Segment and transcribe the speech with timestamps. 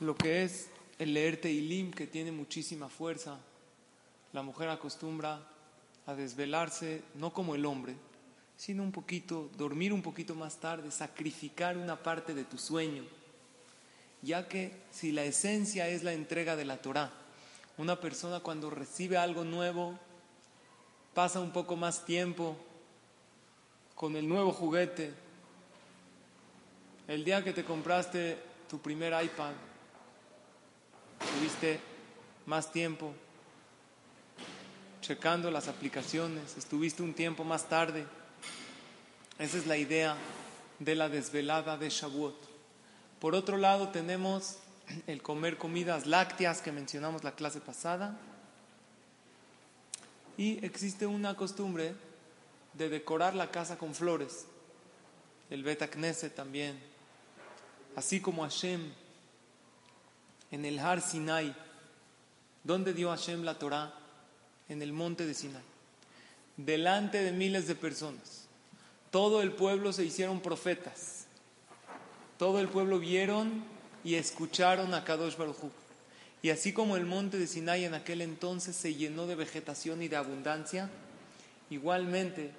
[0.00, 3.38] lo que es el leer Teilim, que tiene muchísima fuerza.
[4.32, 5.46] La mujer acostumbra
[6.06, 7.94] a desvelarse, no como el hombre,
[8.56, 13.04] sino un poquito, dormir un poquito más tarde, sacrificar una parte de tu sueño,
[14.22, 17.10] ya que si la esencia es la entrega de la Torah,
[17.76, 19.98] una persona cuando recibe algo nuevo
[21.12, 22.56] pasa un poco más tiempo
[23.94, 25.12] con el nuevo juguete.
[27.06, 28.38] El día que te compraste
[28.68, 29.52] tu primer iPad,
[31.32, 31.80] Tuviste
[32.46, 33.12] más tiempo
[35.00, 38.06] checando las aplicaciones, estuviste un tiempo más tarde.
[39.38, 40.16] Esa es la idea
[40.78, 42.36] de la desvelada de Shavuot.
[43.20, 44.58] Por otro lado, tenemos
[45.06, 48.18] el comer comidas lácteas que mencionamos la clase pasada.
[50.36, 51.94] Y existe una costumbre
[52.72, 54.46] de decorar la casa con flores.
[55.50, 56.78] El Beta Knesset también.
[57.94, 58.92] Así como Hashem
[60.54, 61.52] en el Har Sinai.
[62.62, 63.92] ¿Dónde dio Hashem la Torah?
[64.68, 65.64] En el monte de Sinai.
[66.56, 68.46] Delante de miles de personas.
[69.10, 71.26] Todo el pueblo se hicieron profetas.
[72.38, 73.64] Todo el pueblo vieron
[74.04, 75.56] y escucharon a Kadosh Baruj
[76.40, 80.08] Y así como el monte de Sinai en aquel entonces se llenó de vegetación y
[80.08, 80.88] de abundancia,
[81.68, 82.52] igualmente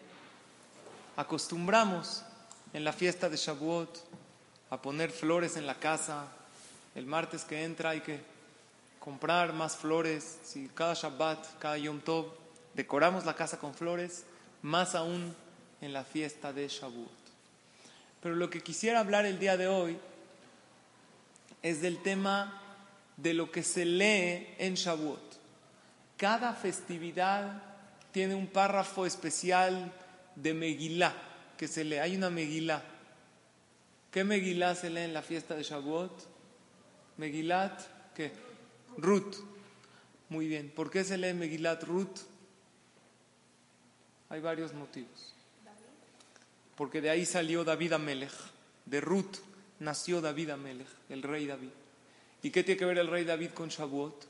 [1.15, 2.23] acostumbramos
[2.73, 4.03] en la fiesta de Shavuot
[4.69, 6.27] a poner flores en la casa,
[6.95, 8.19] el martes que entra hay que
[8.99, 10.39] comprar más flores.
[10.43, 12.33] Si cada Shabbat, cada Yom Tov,
[12.73, 14.23] decoramos la casa con flores,
[14.61, 15.35] más aún
[15.81, 17.11] en la fiesta de Shavuot.
[18.21, 19.97] Pero lo que quisiera hablar el día de hoy
[21.61, 22.61] es del tema
[23.17, 25.21] de lo que se lee en Shavuot.
[26.17, 27.61] Cada festividad
[28.11, 29.91] tiene un párrafo especial
[30.35, 31.13] de Megilá
[31.57, 31.97] que se lee.
[31.97, 32.81] Hay una Megilá.
[34.11, 36.34] ¿Qué Megilá se lee en la fiesta de Shavuot?
[37.17, 37.81] Megilat,
[38.13, 38.31] ¿qué?
[38.97, 39.35] Ruth.
[40.29, 40.71] Muy bien.
[40.75, 42.19] ¿Por qué se lee Megilat Ruth?
[44.29, 45.33] Hay varios motivos.
[46.75, 48.33] Porque de ahí salió David Amelech.
[48.85, 49.37] De Ruth
[49.79, 51.69] nació David Amelech, el rey David.
[52.43, 54.27] ¿Y qué tiene que ver el rey David con Shavuot?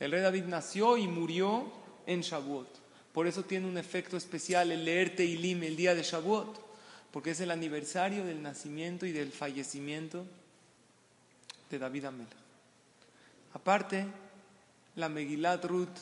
[0.00, 1.70] El rey David nació y murió
[2.06, 2.68] en Shavuot.
[3.12, 6.60] Por eso tiene un efecto especial el leer Teilim el día de Shavuot,
[7.12, 10.26] porque es el aniversario del nacimiento y del fallecimiento
[11.70, 12.26] de David Amel.
[13.52, 14.06] Aparte,
[14.96, 15.96] la Megilat Ruth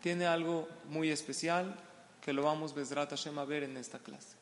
[0.00, 1.76] tiene algo muy especial
[2.20, 4.36] que lo vamos Besrat Hashem a ver en esta clase.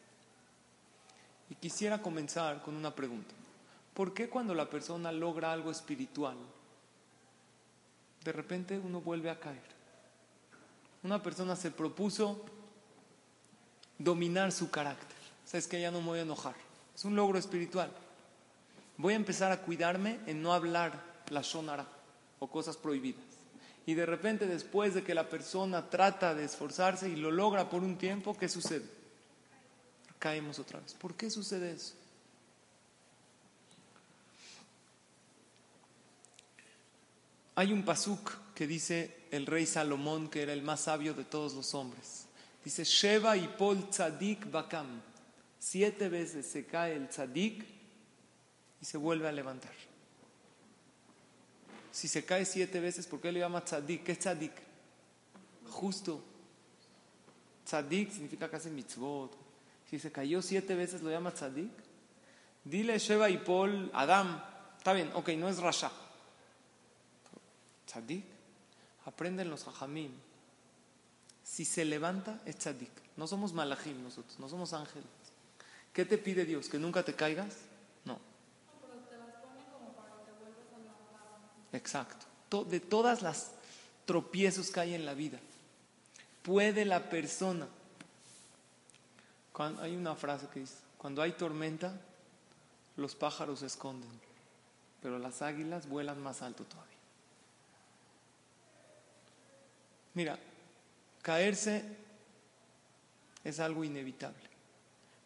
[1.48, 3.34] Y quisiera comenzar con una pregunta.
[3.94, 6.36] ¿Por qué cuando la persona logra algo espiritual,
[8.24, 9.76] de repente uno vuelve a caer?
[11.02, 12.44] Una persona se propuso
[13.98, 15.16] dominar su carácter.
[15.44, 16.56] Sabes que ya no me voy a enojar.
[16.94, 17.90] Es un logro espiritual
[18.98, 21.86] voy a empezar a cuidarme en no hablar la shonara
[22.38, 23.24] o cosas prohibidas.
[23.86, 27.82] Y de repente después de que la persona trata de esforzarse y lo logra por
[27.82, 28.84] un tiempo, ¿qué sucede?
[30.18, 30.94] Caemos otra vez.
[30.94, 31.94] ¿Por qué sucede eso?
[37.54, 41.54] Hay un pasuk que dice el rey Salomón, que era el más sabio de todos
[41.54, 42.26] los hombres.
[42.64, 45.00] Dice, Sheva y Pol tzadik bakam.
[45.58, 47.75] Siete veces se cae el tzadik
[48.86, 49.72] se vuelve a levantar.
[51.90, 54.04] Si se cae siete veces, ¿por qué le llama tzadik?
[54.04, 54.52] ¿Qué es tzadik?
[55.70, 56.22] Justo.
[57.64, 59.36] Tzadik significa que mitzvot.
[59.90, 61.72] Si se cayó siete veces, ¿lo llama tzadik?
[62.62, 64.40] Dile Sheba y Paul, Adam.
[64.78, 65.90] Está bien, ok, no es Rasha.
[67.86, 68.24] Tzadik.
[69.04, 70.12] Aprenden los hajamim.
[71.42, 72.92] Si se levanta, es tzadik.
[73.16, 75.08] No somos malachim nosotros, no somos ángeles.
[75.92, 76.68] ¿Qué te pide Dios?
[76.68, 77.65] ¿Que nunca te caigas?
[81.72, 82.64] Exacto.
[82.64, 83.52] De todas las
[84.06, 85.38] tropiezos que hay en la vida,
[86.42, 87.66] puede la persona.
[89.52, 91.98] Cuando, hay una frase que dice, cuando hay tormenta,
[92.96, 94.08] los pájaros se esconden,
[95.02, 96.94] pero las águilas vuelan más alto todavía.
[100.14, 100.38] Mira,
[101.20, 101.84] caerse
[103.44, 104.48] es algo inevitable,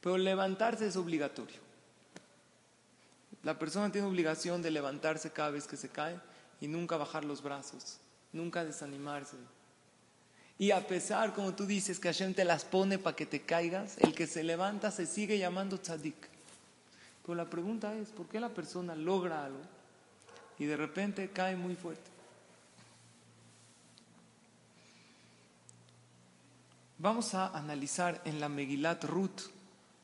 [0.01, 1.59] pero levantarse es obligatorio.
[3.43, 6.19] La persona tiene obligación de levantarse cada vez que se cae
[6.61, 7.99] y nunca bajar los brazos,
[8.33, 9.37] nunca desanimarse.
[10.59, 13.97] Y a pesar, como tú dices, que Hashem te las pone para que te caigas,
[13.99, 16.29] el que se levanta se sigue llamando tzadik.
[17.23, 19.61] Pero la pregunta es, ¿por qué la persona logra algo
[20.59, 22.11] y de repente cae muy fuerte?
[26.99, 29.49] Vamos a analizar en la Megilat Ruth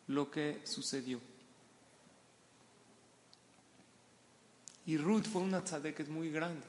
[0.06, 1.20] lo que sucedió.
[4.86, 6.64] Y Ruth fue una tzadeket muy grande.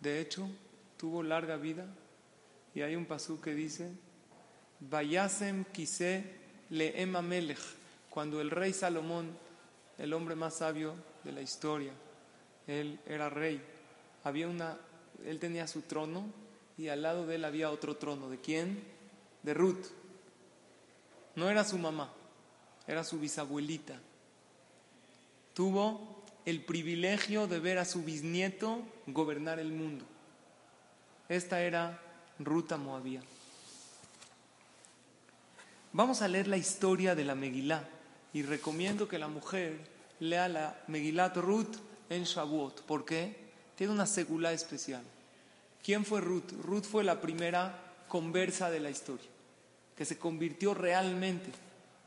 [0.00, 0.48] De hecho,
[0.96, 1.86] tuvo larga vida.
[2.74, 3.90] Y hay un pasú que dice,
[4.80, 6.38] Vayasem quise
[6.70, 7.58] le melech.
[8.10, 9.30] Cuando el rey Salomón,
[9.98, 11.92] el hombre más sabio de la historia,
[12.66, 13.60] él era rey,
[14.24, 14.76] había una,
[15.24, 16.26] él tenía su trono
[16.76, 18.28] y al lado de él había otro trono.
[18.28, 18.82] ¿De quién?
[19.42, 19.86] De Ruth.
[21.34, 22.12] No era su mamá,
[22.86, 23.98] era su bisabuelita.
[25.54, 26.17] Tuvo
[26.48, 30.06] el privilegio de ver a su bisnieto gobernar el mundo.
[31.28, 32.00] Esta era
[32.38, 33.20] Ruta Moabía.
[35.92, 37.86] Vamos a leer la historia de la Megilá
[38.32, 39.78] y recomiendo que la mujer
[40.20, 41.76] lea la Megilat Ruth
[42.08, 42.80] en Shavuot.
[42.84, 43.36] ¿Por qué?
[43.76, 45.02] Tiene una segula especial.
[45.84, 46.52] ¿Quién fue Ruth?
[46.62, 47.78] Ruth fue la primera
[48.08, 49.28] conversa de la historia,
[49.94, 51.50] que se convirtió realmente.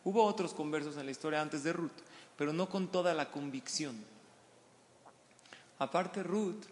[0.04, 1.92] Hubo otros conversos en la historia antes de Ruth,
[2.38, 4.10] pero no con toda la convicción.
[5.82, 6.66] Aparte, Ruth,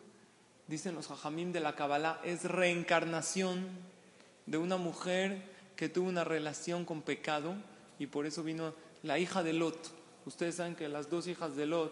[0.68, 3.68] dicen los hajamim de la Kabbalah, es reencarnación
[4.46, 5.42] de una mujer
[5.76, 7.56] que tuvo una relación con pecado
[7.98, 9.92] y por eso vino la hija de Lot.
[10.28, 11.92] Ustedes saben que las dos hijas de Lot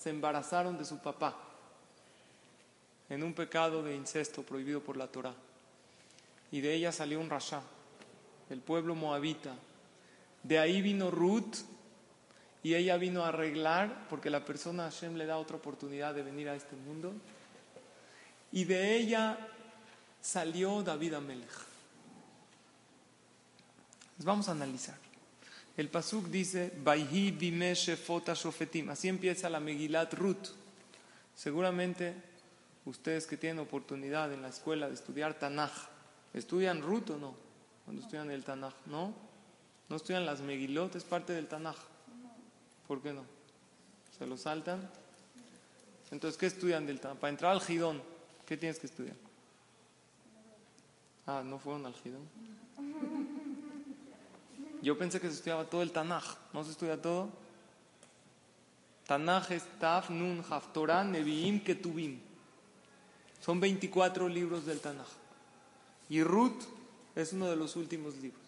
[0.00, 1.36] se embarazaron de su papá
[3.10, 5.34] en un pecado de incesto prohibido por la Torah.
[6.50, 7.60] Y de ella salió un rasha,
[8.48, 9.54] el pueblo moabita.
[10.42, 11.56] De ahí vino Ruth
[12.66, 16.48] y ella vino a arreglar, porque la persona Hashem le da otra oportunidad de venir
[16.48, 17.12] a este mundo.
[18.50, 19.38] Y de ella
[20.20, 21.48] salió David Amelech.
[24.18, 24.96] Vamos a analizar.
[25.76, 26.72] El Pasuk dice,
[28.90, 30.48] Así empieza la Megilat Ruth.
[31.36, 32.14] Seguramente
[32.84, 35.70] ustedes que tienen oportunidad en la escuela de estudiar Tanaj,
[36.34, 37.36] ¿estudian Ruth o no?
[37.84, 39.14] Cuando estudian el Tanaj, ¿no?
[39.88, 40.96] ¿No estudian las Megilot?
[40.96, 41.76] Es parte del Tanaj.
[42.86, 43.24] ¿Por qué no?
[44.16, 44.88] ¿Se lo saltan?
[46.10, 47.18] Entonces, ¿qué estudian del Tanaj?
[47.18, 48.02] Para entrar al Gidón,
[48.46, 49.16] ¿qué tienes que estudiar?
[51.26, 52.22] Ah, ¿no fueron al Gidón?
[54.82, 56.36] Yo pensé que se estudiaba todo el Tanaj.
[56.52, 57.28] ¿No se estudia todo?
[59.06, 62.20] Tanaj es Taf, Nun, Haftorah, Nevi'im, Ketubim.
[63.40, 65.08] Son 24 libros del Tanaj.
[66.08, 66.62] Y Ruth
[67.16, 68.42] es uno de los últimos libros.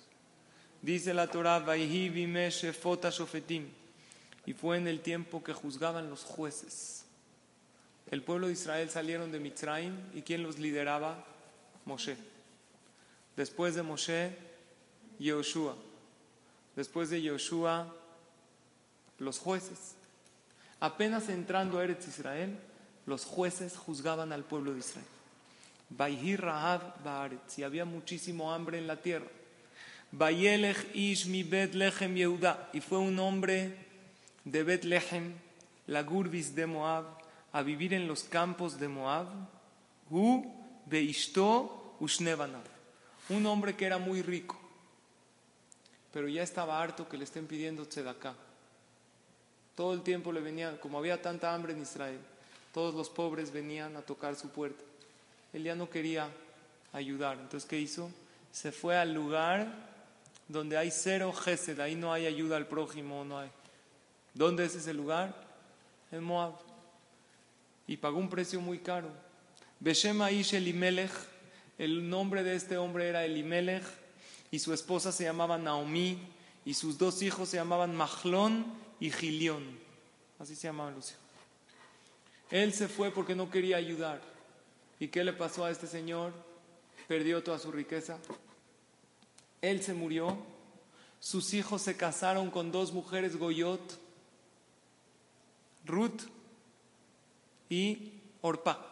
[0.81, 2.09] Dice la Torah, Vaihi
[2.51, 3.78] Shofetim
[4.49, 7.05] y fue en el tiempo que juzgaban los jueces.
[8.11, 11.23] El pueblo de Israel salieron de Mitzrayim y ¿quién los lideraba?
[11.85, 12.17] Moshe.
[13.37, 14.35] Después de Moshe,
[15.19, 15.77] Yehoshua.
[16.77, 17.95] Después de Yehoshua,
[19.19, 19.97] los jueces.
[20.81, 22.59] Apenas entrando a Eretz Israel,
[23.05, 26.39] los jueces juzgaban al pueblo de Israel.
[26.39, 29.29] Rahab Baaretz, y había muchísimo hambre en la tierra.
[30.11, 33.88] Bayelech Ish mi Bet Lechem Yehuda, y fue un hombre
[34.51, 35.35] de Betlehem,
[35.87, 37.05] la Gurbis de Moab,
[37.53, 39.27] a vivir en los campos de Moab,
[40.11, 40.45] Hu
[40.87, 42.65] Beishto Ushnevanav,
[43.29, 44.59] un hombre que era muy rico,
[46.13, 48.35] pero ya estaba harto que le estén pidiendo tzedaká.
[49.75, 52.19] Todo el tiempo le venían, como había tanta hambre en Israel,
[52.73, 54.83] todos los pobres venían a tocar su puerta.
[55.53, 56.29] Él ya no quería
[56.93, 57.39] ayudar.
[57.39, 58.11] Entonces, ¿qué hizo?
[58.51, 59.73] Se fue al lugar
[60.49, 63.51] donde hay cero gesed, ahí no hay ayuda al prójimo, no hay.
[64.39, 65.35] ¿Dónde es ese lugar?
[66.13, 66.55] En Moab.
[67.89, 69.09] Y pagó un precio muy caro.
[69.81, 71.11] Beshem Aish Elimelech,
[71.77, 73.83] el nombre de este hombre era Elimelech,
[74.53, 76.21] y su esposa se llamaba Naomi,
[76.65, 78.65] y sus dos hijos se llamaban Mahlón
[79.01, 79.65] y Gilión.
[80.39, 81.17] Así se llamaban los.
[82.53, 84.21] Él se fue porque no quería ayudar.
[85.01, 86.33] ¿Y qué le pasó a este señor?
[87.09, 88.19] Perdió toda su riqueza.
[89.63, 90.39] Él se murió.
[91.19, 94.07] Sus hijos se casaron con dos mujeres Goyot
[95.85, 96.23] Ruth
[97.69, 98.85] y Orpa.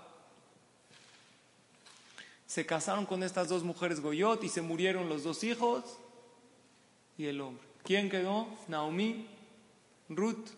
[2.47, 5.85] Se casaron con estas dos mujeres Goyot y se murieron los dos hijos
[7.19, 7.67] y el hombre.
[7.83, 8.49] ¿Quién quedó?
[8.69, 9.27] Naomi,
[10.09, 10.49] Ruth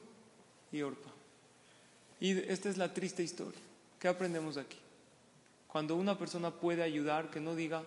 [0.73, 1.11] y Orpa.
[2.21, 3.61] Y esta es la triste historia.
[3.99, 4.79] ¿Qué aprendemos aquí?
[5.67, 7.85] Cuando una persona puede ayudar, que no diga,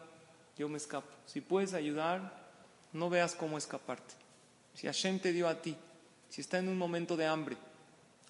[0.57, 1.09] yo me escapo.
[1.25, 2.49] Si puedes ayudar,
[2.93, 4.13] no veas cómo escaparte.
[4.75, 5.75] Si Hashem te dio a ti,
[6.29, 7.57] si está en un momento de hambre,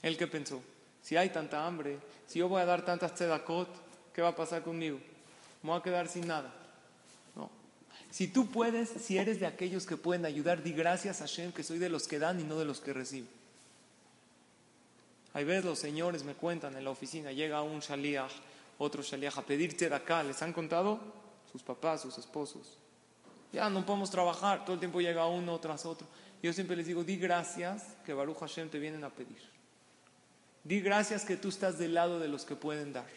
[0.02, 0.62] Él que pensó,
[1.02, 3.68] si hay tanta hambre, si yo voy a dar tantas tzedakot,
[4.14, 5.00] ¿qué va a pasar conmigo?
[5.62, 6.54] Me voy a quedar sin nada.
[7.36, 7.50] No.
[8.10, 11.64] Si tú puedes, si eres de aquellos que pueden ayudar, di gracias a Hashem que
[11.64, 13.30] soy de los que dan y no de los que reciben.
[15.34, 18.32] Hay veces los señores me cuentan en la oficina, llega un shaliach,
[18.78, 21.00] otro shaliach a pedir acá, ¿les han contado?
[21.52, 22.78] Sus papás, sus esposos.
[23.54, 26.08] Ya no podemos trabajar, todo el tiempo llega uno tras otro.
[26.42, 29.51] Yo siempre les digo, di gracias que Baruch Hashem te vienen a pedir.
[30.64, 33.08] Di gracias que tú estás del lado de los que pueden dar.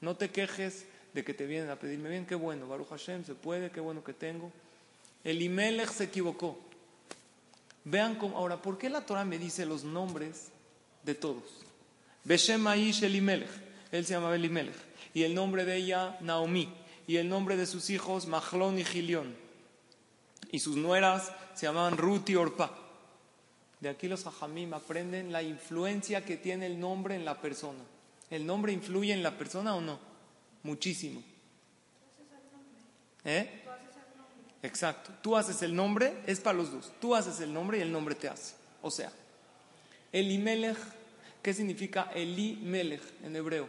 [0.00, 3.34] No te quejes de que te vienen a pedirme bien, qué bueno, Baruch Hashem, se
[3.34, 4.50] puede, qué bueno que tengo.
[5.22, 6.58] El Imelech se equivocó.
[7.84, 10.48] Vean cómo, ahora, ¿por qué la Torah me dice los nombres
[11.04, 11.44] de todos?
[12.24, 13.50] Beshem Aish Elimelech,
[13.92, 14.74] él se llamaba Elimelech,
[15.12, 16.72] y el nombre de ella, Naomi,
[17.06, 19.36] y el nombre de sus hijos, Mahlon y Gilión,
[20.50, 22.83] y sus nueras se llamaban Ruth y Orpa.
[23.84, 27.80] De aquí los hajamim aprenden la influencia que tiene el nombre en la persona.
[28.30, 29.98] ¿El nombre influye en la persona o no?
[30.62, 31.22] Muchísimo.
[33.26, 33.62] ¿Eh?
[34.62, 35.10] Exacto.
[35.20, 36.92] Tú haces el nombre, es para los dos.
[36.98, 38.54] Tú haces el nombre y el nombre te hace.
[38.80, 39.12] O sea,
[40.10, 40.78] Elimelech,
[41.42, 43.68] ¿qué significa Elimelech en hebreo?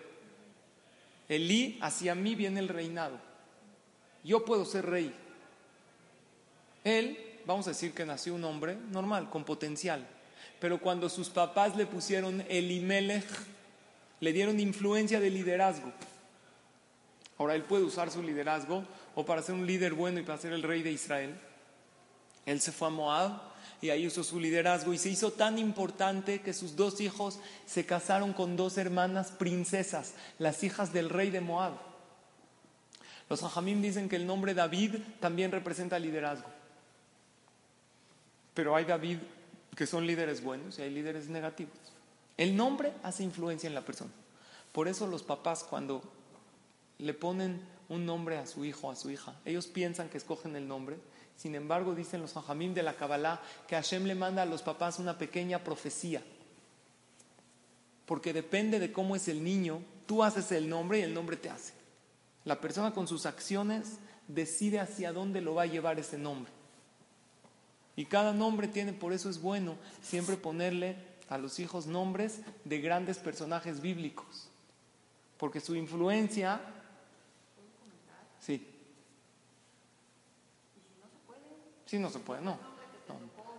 [1.28, 3.20] Eli, hacia mí viene el reinado.
[4.24, 5.14] Yo puedo ser rey.
[6.86, 10.08] Él, vamos a decir que nació un hombre normal, con potencial.
[10.60, 13.26] Pero cuando sus papás le pusieron Elimelech,
[14.20, 15.92] le dieron influencia de liderazgo.
[17.38, 20.54] Ahora él puede usar su liderazgo o para ser un líder bueno y para ser
[20.54, 21.36] el rey de Israel.
[22.46, 23.42] Él se fue a Moab
[23.82, 27.86] y ahí usó su liderazgo y se hizo tan importante que sus dos hijos se
[27.86, 31.74] casaron con dos hermanas princesas, las hijas del rey de Moab.
[33.30, 36.48] Los hajamim dicen que el nombre David también representa liderazgo.
[38.56, 39.20] Pero hay David
[39.76, 41.78] que son líderes buenos y hay líderes negativos.
[42.38, 44.12] El nombre hace influencia en la persona.
[44.72, 46.02] Por eso los papás cuando
[46.98, 50.68] le ponen un nombre a su hijo a su hija, ellos piensan que escogen el
[50.68, 50.98] nombre.
[51.38, 55.00] Sin embargo, dicen los hajamim de la Kabbalah que Hashem le manda a los papás
[55.00, 56.24] una pequeña profecía.
[58.06, 61.50] Porque depende de cómo es el niño, tú haces el nombre y el nombre te
[61.50, 61.74] hace.
[62.46, 63.98] La persona con sus acciones
[64.28, 66.52] decide hacia dónde lo va a llevar ese nombre.
[67.96, 70.98] Y cada nombre tiene, por eso es bueno siempre ponerle
[71.30, 74.50] a los hijos nombres de grandes personajes bíblicos,
[75.38, 76.62] porque su influencia...
[78.40, 78.68] Sí.
[81.86, 82.58] Sí, no se puede, no.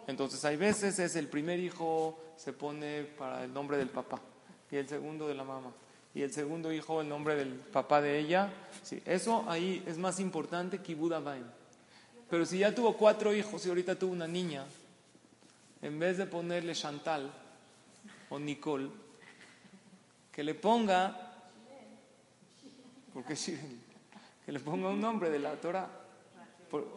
[0.06, 4.20] Entonces hay veces es el primer hijo se pone para el nombre del papá
[4.70, 5.72] y el segundo de la mamá
[6.14, 8.52] y el segundo hijo el nombre del papá de ella.
[8.82, 11.20] Sí, eso ahí es más importante que Buda
[12.28, 14.64] Pero si ya tuvo cuatro hijos y ahorita tuvo una niña,
[15.82, 17.30] en vez de ponerle Chantal,
[18.28, 18.90] o Nicole,
[20.32, 21.32] que le ponga,
[23.14, 23.34] porque
[24.44, 25.88] que le ponga un nombre de la Torah.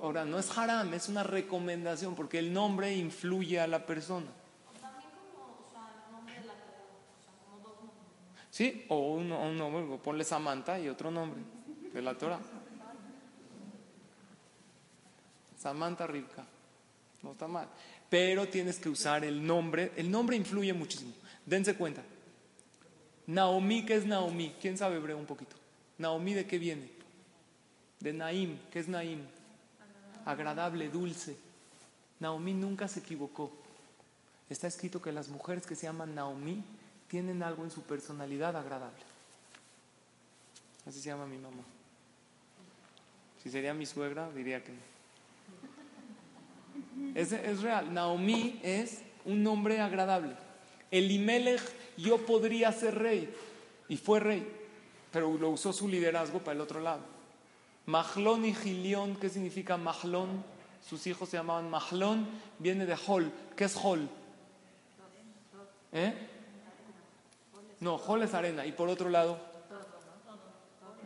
[0.02, 4.28] ahora, no es haram, es una recomendación, porque el nombre influye a la persona.
[8.50, 11.40] Sí, o un, un nombre, ponle Samantha y otro nombre
[11.94, 12.40] de la Torah.
[15.60, 16.46] Samantha Rivka.
[17.22, 17.68] No está mal.
[18.10, 19.92] Pero tienes que usar el nombre.
[19.96, 21.14] El nombre influye muchísimo.
[21.46, 22.02] Dense cuenta.
[23.28, 24.56] Naomi, ¿qué es Naomi?
[24.60, 25.56] ¿Quién sabe hebreo un poquito?
[25.98, 26.90] Naomi, ¿de qué viene?
[28.00, 28.58] De Naim.
[28.72, 29.22] ¿Qué es Naim?
[30.26, 31.38] Agradable, dulce.
[32.20, 33.52] Naomi nunca se equivocó.
[34.50, 36.64] Está escrito que las mujeres que se llaman Naomi
[37.08, 39.04] tienen algo en su personalidad agradable.
[40.88, 41.64] Así se llama mi mamá.
[43.44, 44.99] Si sería mi suegra, diría que no.
[47.16, 47.94] Es, es real.
[47.94, 50.36] Naomi es un nombre agradable.
[50.92, 51.62] Elimelech,
[51.98, 53.34] yo podría ser rey.
[53.88, 54.48] Y fue rey.
[55.12, 57.02] Pero lo usó su liderazgo para el otro lado.
[57.86, 60.44] Mahlón y Gilión, ¿qué significa Mahlón?
[60.88, 62.28] Sus hijos se llamaban Mahlón,
[62.60, 63.32] viene de Hol.
[63.56, 64.08] ¿Qué es Hol?
[65.92, 66.14] ¿Eh?
[67.80, 68.66] No, Hol es arena.
[68.66, 69.40] Y por otro lado,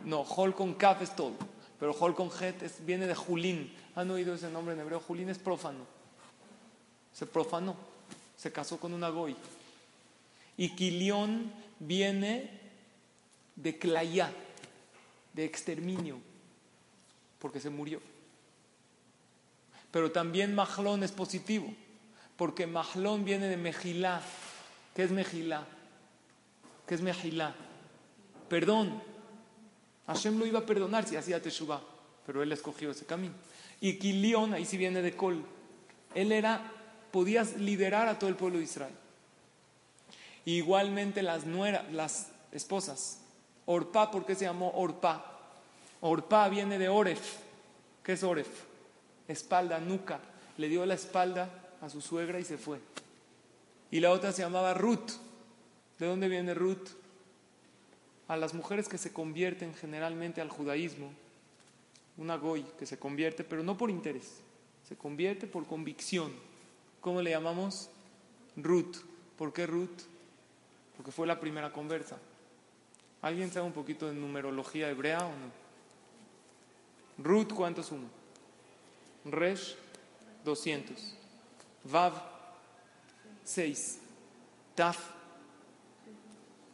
[0.04, 1.32] no, Hol con Kaf es todo.
[1.78, 3.72] Pero Hol con Het viene de Julín.
[3.96, 5.00] ¿Han oído ese nombre en hebreo?
[5.00, 5.86] Julín es prófano.
[7.12, 7.76] Se profanó.
[8.36, 9.36] Se casó con una goy.
[10.56, 12.60] Y Kilión viene
[13.56, 14.32] de Clayá,
[15.32, 16.18] de exterminio,
[17.38, 18.00] porque se murió.
[19.90, 21.72] Pero también Mahlón es positivo,
[22.36, 24.20] porque Mahlón viene de Mejilá.
[24.94, 25.66] ¿Qué es Mejilá?
[26.86, 27.54] ¿Qué es Mejilá?
[28.48, 29.02] Perdón.
[30.06, 31.80] Hashem lo iba a perdonar si hacía Teshuvah,
[32.26, 33.34] pero él escogió ese camino.
[33.84, 35.44] Y Kilión, ahí sí viene de Col.
[36.14, 36.72] Él era,
[37.10, 38.94] podía liderar a todo el pueblo de Israel.
[40.46, 43.20] Igualmente las nueras, las esposas.
[43.66, 45.38] Orpa, ¿por qué se llamó Orpa?
[46.00, 47.36] Orpa viene de Oref.
[48.02, 48.48] ¿Qué es Oref?
[49.28, 50.18] Espalda, nuca.
[50.56, 51.50] Le dio la espalda
[51.82, 52.80] a su suegra y se fue.
[53.90, 55.10] Y la otra se llamaba Ruth.
[55.98, 56.88] ¿De dónde viene Ruth?
[58.28, 61.12] A las mujeres que se convierten generalmente al judaísmo.
[62.16, 64.40] Una goy que se convierte, pero no por interés.
[64.88, 66.32] Se convierte por convicción.
[67.00, 67.90] ¿Cómo le llamamos?
[68.56, 68.96] Ruth.
[69.36, 70.02] ¿Por qué Ruth?
[70.96, 72.18] Porque fue la primera conversa.
[73.22, 75.64] ¿Alguien sabe un poquito de numerología hebrea o no?
[77.18, 78.08] Ruth, ¿cuánto suma?
[79.24, 79.76] Resh,
[80.44, 81.14] 200.
[81.84, 82.12] Vav,
[83.44, 83.98] 6.
[84.74, 84.98] Taf,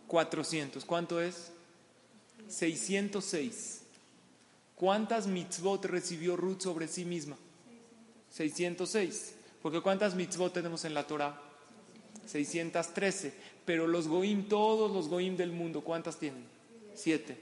[0.09, 0.85] 400.
[0.85, 1.52] ¿Cuánto es?
[2.49, 3.80] 606.
[4.81, 7.37] ¿Cuántas mitzvot recibió Ruth sobre sí misma?
[8.31, 9.35] 606.
[9.61, 11.39] Porque ¿cuántas mitzvot tenemos en la Torah?
[12.25, 13.35] 613.
[13.67, 16.47] Pero los goim, todos los goim del mundo, ¿cuántas tienen?
[16.95, 17.37] Siete.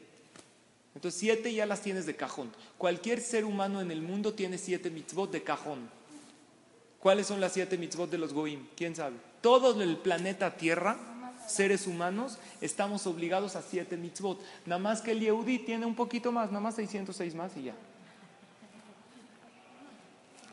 [0.97, 2.51] Entonces, siete ya las tienes de cajón.
[2.77, 5.89] Cualquier ser humano en el mundo tiene siete mitzvot de cajón.
[6.99, 8.67] ¿Cuáles son las siete mitzvot de los goim?
[8.75, 9.15] ¿Quién sabe?
[9.43, 10.99] Todo el planeta Tierra,
[11.49, 14.41] seres humanos, estamos obligados a siete mitzvot.
[14.67, 17.75] Nada más que el Yehudi tiene un poquito más, nada más 606 más y ya.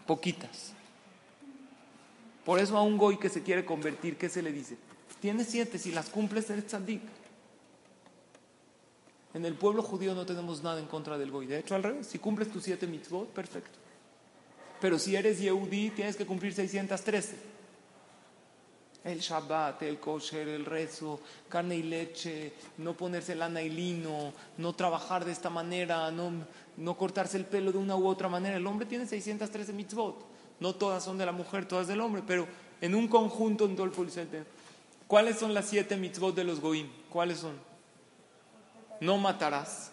[0.07, 0.73] Poquitas.
[2.43, 4.77] Por eso a un goy que se quiere convertir, ¿qué se le dice?
[5.19, 7.01] Tienes siete, si las cumples eres tzadik.
[9.33, 11.47] En el pueblo judío no tenemos nada en contra del goy.
[11.47, 13.79] De hecho, al revés, si cumples tus siete mitzvot, perfecto.
[14.79, 17.54] Pero si eres Yehudi, tienes que cumplir 613.
[19.05, 24.73] El Shabbat, el kosher, el rezo, carne y leche, no ponerse lana y lino, no
[24.73, 26.31] trabajar de esta manera, no,
[26.75, 28.57] no cortarse el pelo de una u otra manera.
[28.57, 30.25] El hombre tiene 613 mitzvot.
[30.59, 32.47] No todas son de la mujer, todas del hombre, pero
[32.81, 34.43] en un conjunto en todo el policente.
[35.07, 36.89] ¿Cuáles son las siete mitzvot de los goim?
[37.09, 37.55] ¿Cuáles son?
[38.99, 39.91] No matarás,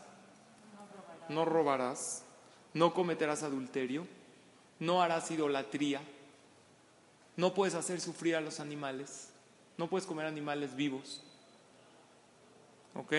[1.28, 2.24] no robarás,
[2.72, 4.06] no cometerás adulterio,
[4.78, 6.00] no harás idolatría,
[7.36, 9.30] no puedes hacer sufrir a los animales,
[9.78, 11.22] no puedes comer animales vivos.
[12.94, 13.12] ¿Ok?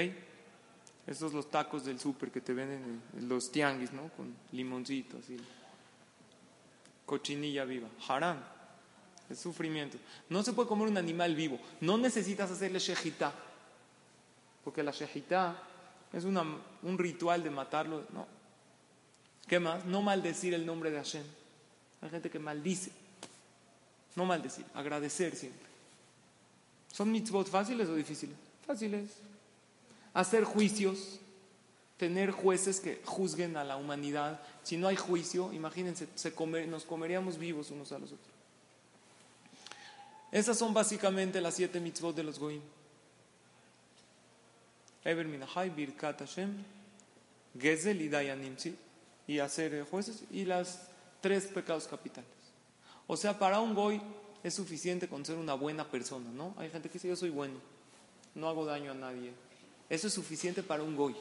[1.06, 4.10] Esos son los tacos del súper que te venden en los tianguis, ¿no?
[4.15, 5.38] Con limoncito, así.
[7.06, 7.89] Cochinilla viva.
[8.08, 8.38] Haram.
[9.30, 9.97] Es sufrimiento.
[10.30, 11.60] No se puede comer un animal vivo.
[11.82, 13.34] No necesitas hacerle shejitá.
[14.63, 15.62] Porque la shejitá
[16.13, 16.45] es una,
[16.84, 18.06] un ritual de matarlo.
[18.13, 18.26] No.
[19.47, 19.84] ¿Qué más?
[19.86, 21.26] No maldecir el nombre de Hashem.
[22.02, 22.91] Hay gente que maldice.
[24.15, 25.67] No maldecir, agradecer siempre.
[26.91, 28.36] ¿Son mitzvot fáciles o difíciles?
[28.67, 29.10] Fáciles.
[30.13, 31.19] Hacer juicios,
[31.97, 34.39] tener jueces que juzguen a la humanidad.
[34.62, 36.08] Si no hay juicio, imagínense,
[36.67, 38.34] nos comeríamos vivos unos a los otros.
[40.32, 42.62] Esas son básicamente las siete mitzvot de los goim.
[45.04, 46.63] Eber minahai, birkat Hashem,
[47.60, 48.56] gezel y dayanim,
[49.28, 50.88] y hacer jueces, y las
[51.21, 52.43] tres pecados capitales.
[53.08, 54.02] O sea, para un goy
[54.44, 56.54] es suficiente con ser una buena persona, ¿no?
[56.58, 57.56] Hay gente que dice, yo soy bueno,
[58.36, 59.34] no hago daño a nadie.
[59.89, 61.16] Eso es suficiente para un goy.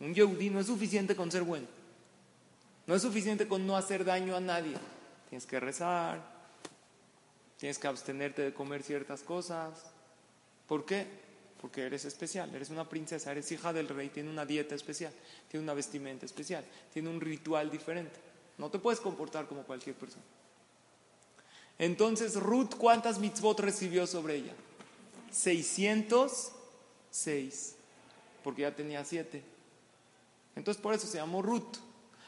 [0.00, 1.66] Un yehudí no es suficiente con ser bueno.
[2.86, 4.76] No es suficiente con no hacer daño a nadie.
[5.28, 6.20] Tienes que rezar,
[7.58, 9.92] tienes que abstenerte de comer ciertas cosas.
[10.66, 11.06] ¿Por qué?
[11.60, 15.12] Porque eres especial, eres una princesa, eres hija del rey, tiene una dieta especial,
[15.48, 18.18] tiene una vestimenta especial, tiene un ritual diferente.
[18.56, 20.24] No te puedes comportar como cualquier persona.
[21.80, 24.52] Entonces, Ruth, ¿cuántas mitzvot recibió sobre ella?
[25.30, 27.74] 606,
[28.44, 29.42] porque ya tenía siete.
[30.56, 31.78] Entonces, por eso se llamó Ruth.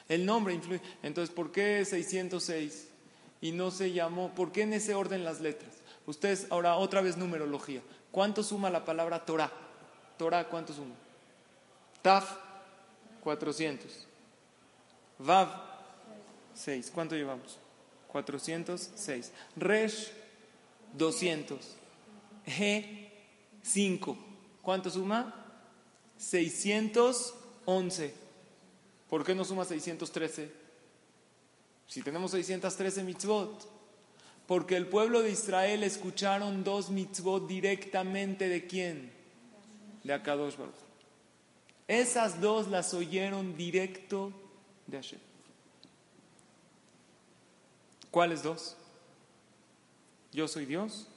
[0.08, 0.80] El nombre influye.
[1.02, 2.88] Entonces, ¿por qué 606?
[3.42, 5.74] Y no se llamó, ¿por qué en ese orden las letras?
[6.06, 7.82] Ustedes, ahora otra vez numerología.
[8.10, 9.52] ¿Cuánto suma la palabra Torah?
[10.16, 10.94] Torah, ¿cuánto suma?
[12.00, 12.38] Taf,
[13.22, 14.06] 400.
[15.18, 15.48] Vav,
[16.54, 16.90] 6.
[16.94, 17.58] ¿Cuánto llevamos?
[18.12, 19.32] 406.
[19.56, 20.12] Resh,
[20.92, 21.58] 200.
[22.46, 23.08] G,
[23.62, 24.18] 5.
[24.60, 25.34] ¿Cuánto suma?
[26.18, 28.14] 611.
[29.08, 30.52] ¿Por qué no suma 613?
[31.86, 33.66] Si tenemos 613 mitzvot.
[34.46, 39.10] Porque el pueblo de Israel escucharon dos mitzvot directamente de quién?
[40.04, 40.74] De Akadosh Baruch.
[41.88, 44.32] Esas dos las oyeron directo
[44.86, 45.31] de Hashem.
[48.12, 48.76] ¿Cuáles dos?
[50.32, 51.08] Yo soy Dios.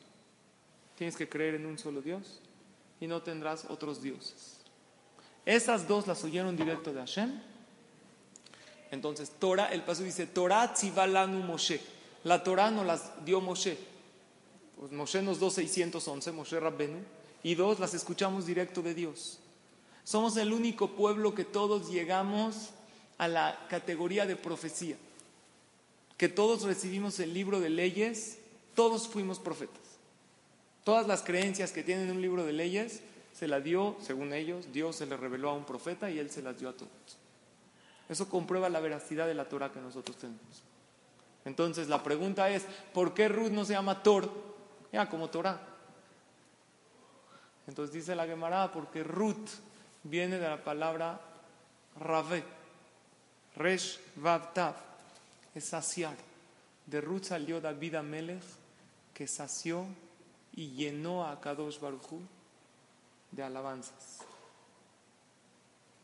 [0.97, 2.39] Tienes que creer en un solo Dios
[3.01, 4.61] y no tendrás otros dioses.
[5.45, 7.41] Esas dos las oyeron directo de Hashem.
[8.91, 11.81] Entonces, Torah, el paso dice, Torah tzivalanu Moshe.
[12.23, 13.77] La Torah no las dio Moshe.
[14.79, 16.99] Pues Moshe nos dio 611, Moshe Rabbenu,
[17.43, 19.39] Y dos, las escuchamos directo de Dios.
[20.05, 22.69] Somos el único pueblo que todos llegamos
[23.17, 24.95] a la categoría de profecía.
[26.17, 28.39] Que todos recibimos el libro de leyes,
[28.73, 29.81] todos fuimos profetas.
[30.83, 33.01] Todas las creencias que tienen un libro de leyes
[33.33, 36.41] se la dio, según ellos, Dios se le reveló a un profeta y él se
[36.41, 37.17] las dio a todos.
[38.07, 40.63] Eso comprueba la veracidad de la Torah que nosotros tenemos.
[41.43, 44.29] Entonces la pregunta es, ¿por qué Ruth no se llama Tor?
[44.91, 45.59] Ya, como Torah.
[47.67, 49.49] Entonces dice la Gemara, porque Ruth
[50.03, 51.19] viene de la palabra
[51.99, 52.43] Rave,
[53.55, 54.75] Resh Vavtav,
[55.55, 56.15] es saciar.
[56.85, 58.43] De Ruth salió David Amelech,
[59.13, 59.87] que sació
[60.53, 62.19] y llenó a Kadosh Baruchu
[63.31, 64.19] de alabanzas.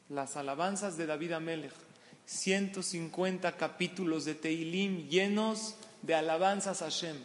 [0.09, 1.73] Las alabanzas de David Amelech,
[2.25, 7.17] 150 capítulos de Teilim llenos de alabanzas a Hashem.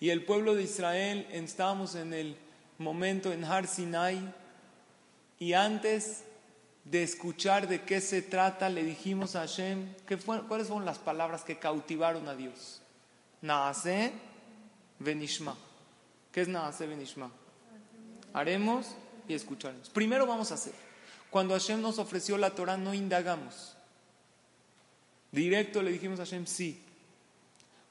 [0.00, 2.36] Y el pueblo de Israel, estábamos en el
[2.78, 4.34] momento en Har Sinai,
[5.38, 6.24] y antes
[6.84, 9.94] de escuchar de qué se trata, le dijimos a Hashem,
[10.48, 12.80] ¿cuáles fueron las palabras que cautivaron a Dios?
[13.42, 14.12] Naase
[14.98, 15.56] Benishma.
[16.32, 17.30] ¿Qué es Naase Benishma?
[18.32, 18.94] Haremos
[19.28, 19.90] y escucharemos.
[19.90, 20.74] Primero vamos a hacer.
[21.30, 23.76] Cuando Hashem nos ofreció la Torah, no indagamos.
[25.32, 26.82] Directo le dijimos a Hashem, sí.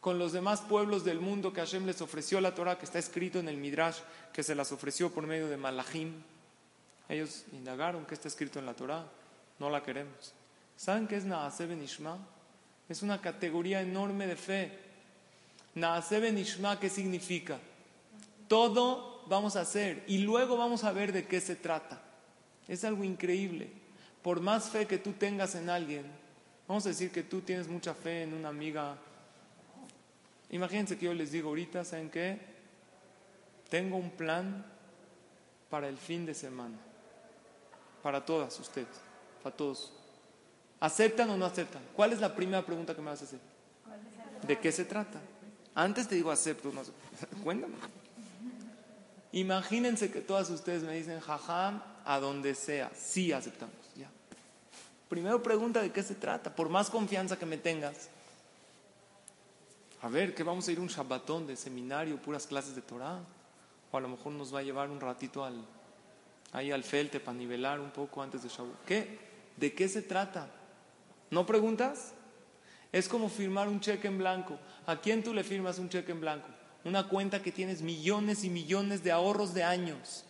[0.01, 3.39] Con los demás pueblos del mundo que Hashem les ofreció la Torah, que está escrito
[3.39, 3.99] en el Midrash,
[4.33, 6.13] que se las ofreció por medio de Malachim,
[7.09, 9.03] ellos indagaron qué está escrito en la Torah,
[9.57, 10.33] no la queremos.
[10.77, 12.19] ¿Saben qué es Naase Benishma?
[12.87, 14.71] Es una categoría enorme de fe.
[15.73, 17.57] Naase Benishma, ¿qué significa?
[18.47, 21.99] Todo vamos a hacer y luego vamos a ver de qué se trata.
[22.67, 23.71] Es algo increíble.
[24.21, 26.05] Por más fe que tú tengas en alguien,
[26.67, 28.95] vamos a decir que tú tienes mucha fe en una amiga.
[30.51, 32.37] Imagínense que yo les digo ahorita, ¿saben qué?
[33.67, 34.63] Tengo un plan
[35.69, 36.88] para el fin de semana
[38.01, 38.87] para todas ustedes,
[39.43, 39.91] para todos.
[40.79, 41.81] ¿Aceptan o no aceptan?
[41.95, 43.39] ¿Cuál es la primera pregunta que me vas a hacer?
[44.47, 45.19] ¿De qué se trata?
[45.75, 47.37] Antes te digo acepto o no acepto.
[47.43, 47.75] Cuéntame.
[49.31, 53.75] Imagínense que todas ustedes me dicen, jajam, a donde sea, sí aceptamos.
[53.95, 54.09] Ya.
[55.07, 58.09] Primero pregunta de qué se trata, por más confianza que me tengas.
[60.01, 63.19] A ver, que vamos a ir un Shabbatón de seminario, puras clases de Torah.
[63.91, 65.65] O a lo mejor nos va a llevar un ratito al,
[66.51, 68.85] ahí al felte para nivelar un poco antes de Shavuot.
[68.85, 69.19] ¿Qué?
[69.57, 70.49] ¿De qué se trata?
[71.29, 72.13] ¿No preguntas?
[72.91, 74.57] Es como firmar un cheque en blanco.
[74.85, 76.47] ¿A quién tú le firmas un cheque en blanco?
[76.83, 80.25] Una cuenta que tienes millones y millones de ahorros de años.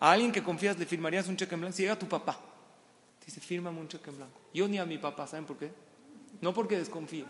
[0.00, 1.76] A alguien que confías le firmarías un cheque en blanco.
[1.76, 2.40] Si llega tu papá,
[3.24, 4.40] dice, fírmame un cheque en blanco.
[4.52, 5.70] Yo ni a mi papá, ¿saben por qué?
[6.40, 7.24] No porque desconfíe,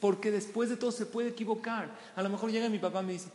[0.00, 1.90] porque después de todo se puede equivocar.
[2.14, 3.30] A lo mejor llega mi papá y me dice,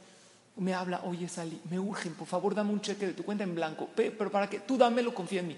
[0.57, 3.55] me habla, oye Sally, me urgen, por favor dame un cheque de tu cuenta en
[3.55, 5.57] blanco, pero para que tú dámelo, confía en mí.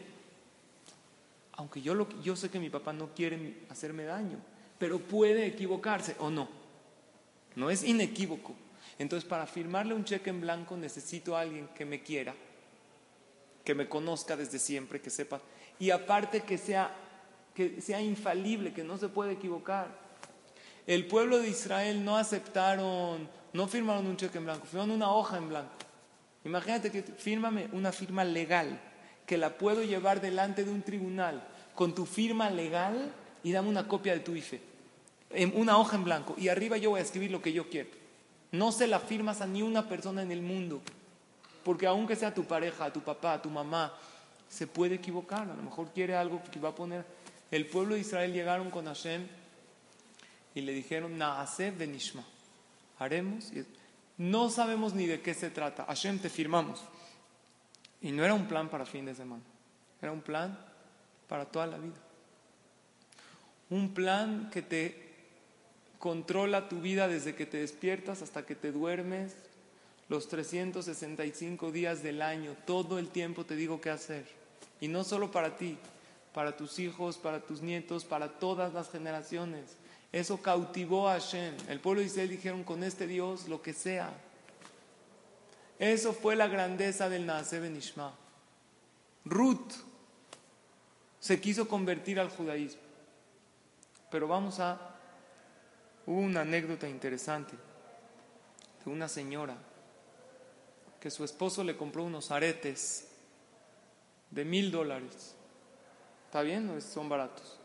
[1.54, 4.38] Aunque yo, lo, yo sé que mi papá no quiere hacerme daño,
[4.78, 6.48] pero puede equivocarse o no.
[7.56, 8.56] No es inequívoco.
[8.98, 12.36] Entonces, para firmarle un cheque en blanco necesito a alguien que me quiera,
[13.64, 15.42] que me conozca desde siempre, que sepa,
[15.80, 16.94] y aparte que sea,
[17.54, 20.09] que sea infalible, que no se puede equivocar.
[20.90, 25.38] El pueblo de Israel no aceptaron no firmaron un cheque en blanco, firmaron una hoja
[25.38, 25.70] en blanco.
[26.44, 28.80] Imagínate que fírmame una firma legal,
[29.28, 33.88] que la puedo llevar delante de un tribunal con tu firma legal y dame una
[33.88, 34.62] copia de tu IFE.
[35.54, 36.34] Una hoja en blanco.
[36.40, 37.92] Y arriba yo voy a escribir lo que yo quiero.
[38.52, 40.82] No se la firmas a ni una persona en el mundo.
[41.64, 43.94] Porque aunque sea tu pareja, tu papá, tu mamá,
[44.48, 45.42] se puede equivocar.
[45.52, 47.06] A lo mejor quiere algo que va a poner.
[47.52, 49.28] El pueblo de Israel llegaron con Hashem
[50.60, 52.24] y le dijeron, Naase benishma
[53.00, 53.52] haremos.
[54.18, 55.86] No sabemos ni de qué se trata.
[55.86, 56.84] Hashem te firmamos.
[58.02, 59.44] Y no era un plan para fin de semana,
[60.02, 60.58] era un plan
[61.28, 61.98] para toda la vida.
[63.70, 65.10] Un plan que te
[65.98, 69.36] controla tu vida desde que te despiertas hasta que te duermes,
[70.08, 74.26] los 365 días del año, todo el tiempo te digo qué hacer.
[74.80, 75.78] Y no solo para ti,
[76.34, 79.79] para tus hijos, para tus nietos, para todas las generaciones.
[80.12, 81.56] Eso cautivó a Hashem.
[81.68, 84.12] El pueblo de Israel dijeron con este Dios lo que sea.
[85.78, 88.14] Eso fue la grandeza del Naase Benishma.
[89.26, 89.74] Ruth
[91.20, 92.82] se quiso convertir al judaísmo.
[94.10, 94.96] Pero vamos a
[96.06, 97.54] una anécdota interesante
[98.84, 99.56] de una señora
[101.00, 103.08] que su esposo le compró unos aretes
[104.32, 105.36] de mil dólares.
[106.26, 107.60] ¿Está bien o son baratos?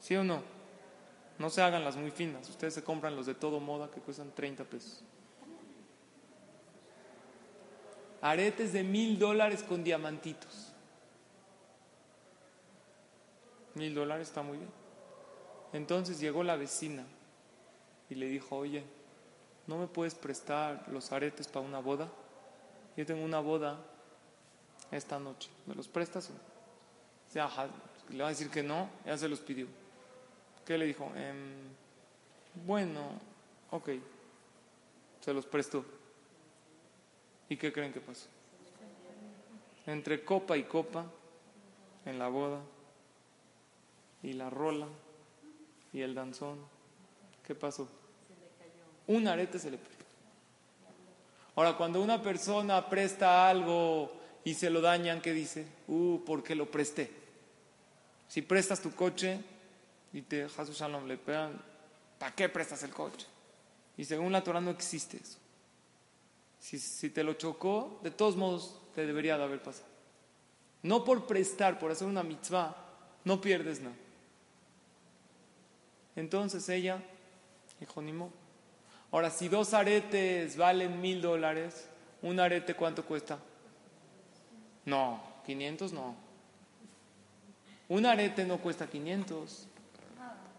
[0.00, 0.42] ¿Sí o no?
[1.42, 2.48] No se hagan las muy finas.
[2.48, 5.02] Ustedes se compran los de todo moda que cuestan 30 pesos.
[8.20, 10.72] aretes de mil dólares con diamantitos.
[13.74, 14.70] Mil dólares está muy bien.
[15.72, 17.04] Entonces llegó la vecina
[18.08, 18.84] y le dijo, oye,
[19.66, 22.08] ¿no me puedes prestar los aretes para una boda?
[22.96, 23.80] Yo tengo una boda
[24.92, 25.50] esta noche.
[25.66, 26.30] ¿Me los prestas?
[26.30, 27.50] O sea,
[28.10, 29.81] le va a decir que no, ya se los pidió.
[30.64, 31.10] ¿Qué le dijo?
[31.16, 31.72] Em,
[32.66, 33.00] bueno,
[33.70, 33.90] ok,
[35.20, 35.84] se los prestó.
[37.48, 38.28] ¿Y qué creen que pasó?
[39.86, 41.04] Entre copa y copa,
[42.04, 42.60] en la boda,
[44.22, 44.86] y la rola,
[45.92, 46.58] y el danzón,
[47.46, 47.88] ¿qué pasó?
[49.08, 50.06] Un arete se le perdió.
[51.56, 54.12] Ahora, cuando una persona presta algo
[54.44, 55.66] y se lo dañan, ¿qué dice?
[55.88, 57.10] Uh, porque lo presté.
[58.28, 59.40] Si prestas tu coche
[60.12, 61.60] y te Jesús Shalom le pegan,
[62.18, 63.26] ¿para qué prestas el coche?
[63.96, 65.38] Y según la Torah no existe eso.
[66.58, 69.86] Si, si te lo chocó, de todos modos te debería de haber pasado.
[70.82, 72.76] No por prestar, por hacer una mitzvah,
[73.24, 73.96] no pierdes nada.
[76.16, 77.02] Entonces ella
[77.80, 78.32] dijo, ni modo.
[79.10, 81.88] Ahora, si dos aretes valen mil dólares,
[82.22, 83.38] ¿un arete cuánto cuesta?
[84.84, 86.14] No, 500 no.
[87.88, 89.68] Un arete no cuesta 500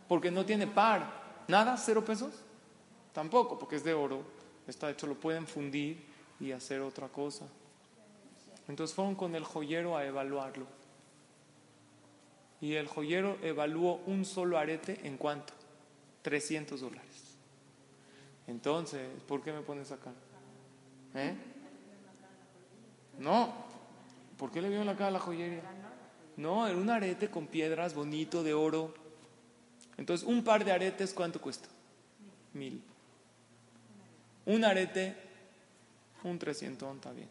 [0.07, 1.23] porque no tiene par.
[1.47, 1.77] ¿Nada?
[1.77, 2.33] ¿Cero pesos?
[3.13, 4.23] Tampoco, porque es de oro.
[4.67, 6.03] Está hecho, lo pueden fundir
[6.39, 7.45] y hacer otra cosa.
[8.67, 10.65] Entonces fueron con el joyero a evaluarlo.
[12.61, 15.53] Y el joyero evaluó un solo arete en cuánto?
[16.21, 17.35] 300 dólares.
[18.47, 20.11] Entonces, ¿por qué me pones acá?
[21.15, 21.35] ¿Eh?
[23.19, 23.53] No,
[24.37, 25.61] ¿por qué le vio en la cara a la joyería?
[26.37, 28.93] No, era un arete con piedras bonito de oro.
[29.97, 31.69] Entonces, un par de aretes, ¿cuánto cuesta?
[32.53, 32.81] Mil.
[34.45, 35.15] Un arete,
[36.23, 37.29] un trescientón, está bien.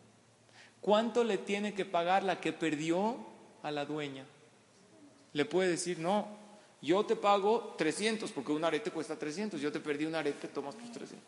[0.80, 3.16] ¿Cuánto le tiene que pagar la que perdió
[3.62, 4.24] a la dueña?
[5.32, 6.28] Le puede decir, no,
[6.80, 10.76] yo te pago 300 porque un arete cuesta 300, yo te perdí un arete, tomas
[10.76, 11.24] tus 300.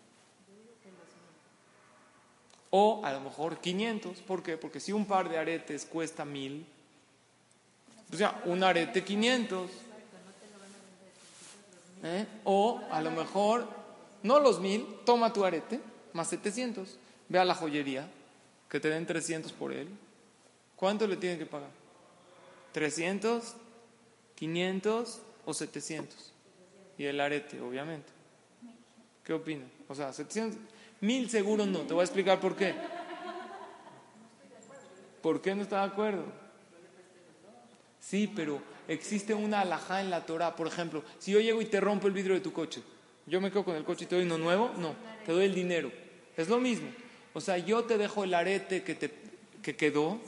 [2.71, 4.57] O a lo mejor 500, ¿por qué?
[4.57, 6.67] Porque si un par de aretes cuesta 1000,
[8.13, 9.71] o sea, un arete 500.
[12.05, 12.27] ¿Eh?
[12.45, 13.67] O a lo mejor,
[14.23, 15.81] no los 1000, toma tu arete,
[16.13, 16.97] más 700.
[17.29, 18.09] Ve a la joyería,
[18.69, 19.89] que te den 300 por él.
[20.77, 21.71] ¿Cuánto le tienen que pagar?
[22.73, 23.43] ¿300?
[24.39, 25.19] ¿500?
[25.47, 26.33] o 700?
[26.99, 28.11] Y el arete, obviamente.
[29.25, 29.65] ¿Qué opina?
[29.89, 30.59] O sea, 700,
[31.01, 31.81] mil seguro no.
[31.81, 32.75] Te voy a explicar por qué.
[35.23, 36.25] ¿Por qué no está de acuerdo?
[37.99, 40.57] Sí, pero existe una alajá en la Torah.
[40.57, 42.83] Por ejemplo, si yo llego y te rompo el vidrio de tu coche,
[43.27, 44.71] ¿yo me quedo con el coche y te doy uno nuevo?
[44.79, 44.95] No,
[45.25, 45.91] te doy el dinero.
[46.37, 46.89] Es lo mismo.
[47.33, 49.13] O sea, yo te dejo el arete que, te,
[49.63, 50.19] que quedó.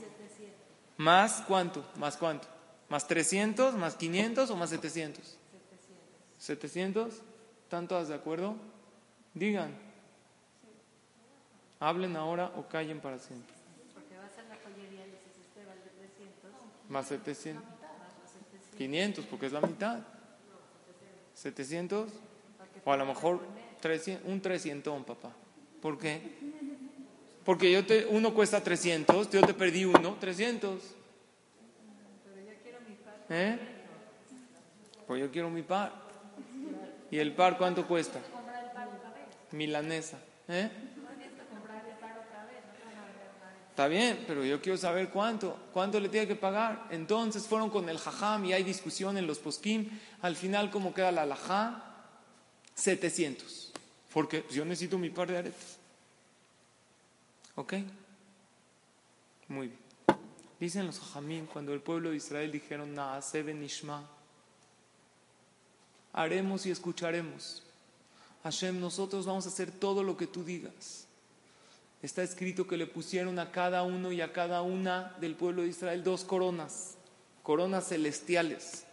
[0.97, 1.85] ¿Más cuánto?
[1.97, 2.49] ¿Más cuánto?
[2.89, 5.39] ¿Más 300, más 500 o más 700?
[6.39, 7.11] 700.
[7.11, 7.23] ¿700?
[7.65, 8.57] ¿Están todas de acuerdo?
[9.35, 9.77] Digan.
[11.81, 13.55] Hablen ahora o callen para siempre.
[13.93, 16.51] Porque vas a la joyería y dices, este vale 300.
[16.89, 17.76] Más 700.
[18.77, 20.01] 500, porque es la mitad.
[21.35, 22.11] 700.
[22.85, 23.41] O a lo mejor
[23.81, 25.33] 300, un 300, papá.
[25.81, 26.21] ¿Por qué?
[27.45, 30.83] Porque yo te, uno cuesta 300, yo te perdí uno, 300.
[33.29, 33.59] ¿Eh?
[35.07, 35.93] Pues yo quiero mi par.
[37.11, 38.21] ¿Y el par cuánto cuesta?
[39.53, 40.19] Milanesa.
[40.49, 40.71] ¿Eh?
[43.77, 46.89] Está bien, pero yo quiero saber cuánto, cuánto le tiene que pagar.
[46.89, 49.91] Entonces fueron con el jajam y hay discusión en los poskim.
[50.23, 51.85] Al final, ¿cómo queda la alajá?
[52.75, 53.73] 700.
[54.15, 55.77] Porque yo necesito mi par de aretes.
[57.55, 57.75] ¿Ok?
[59.49, 59.81] Muy bien.
[60.59, 63.55] Dicen los Jajamín, cuando el pueblo de Israel dijeron, Naasebe
[66.15, 67.63] haremos y escucharemos.
[68.43, 71.06] Hashem, nosotros vamos a hacer todo lo que tú digas.
[72.03, 75.69] Está escrito que le pusieron a cada uno y a cada una del pueblo de
[75.69, 76.97] Israel dos coronas,
[77.43, 78.85] coronas celestiales,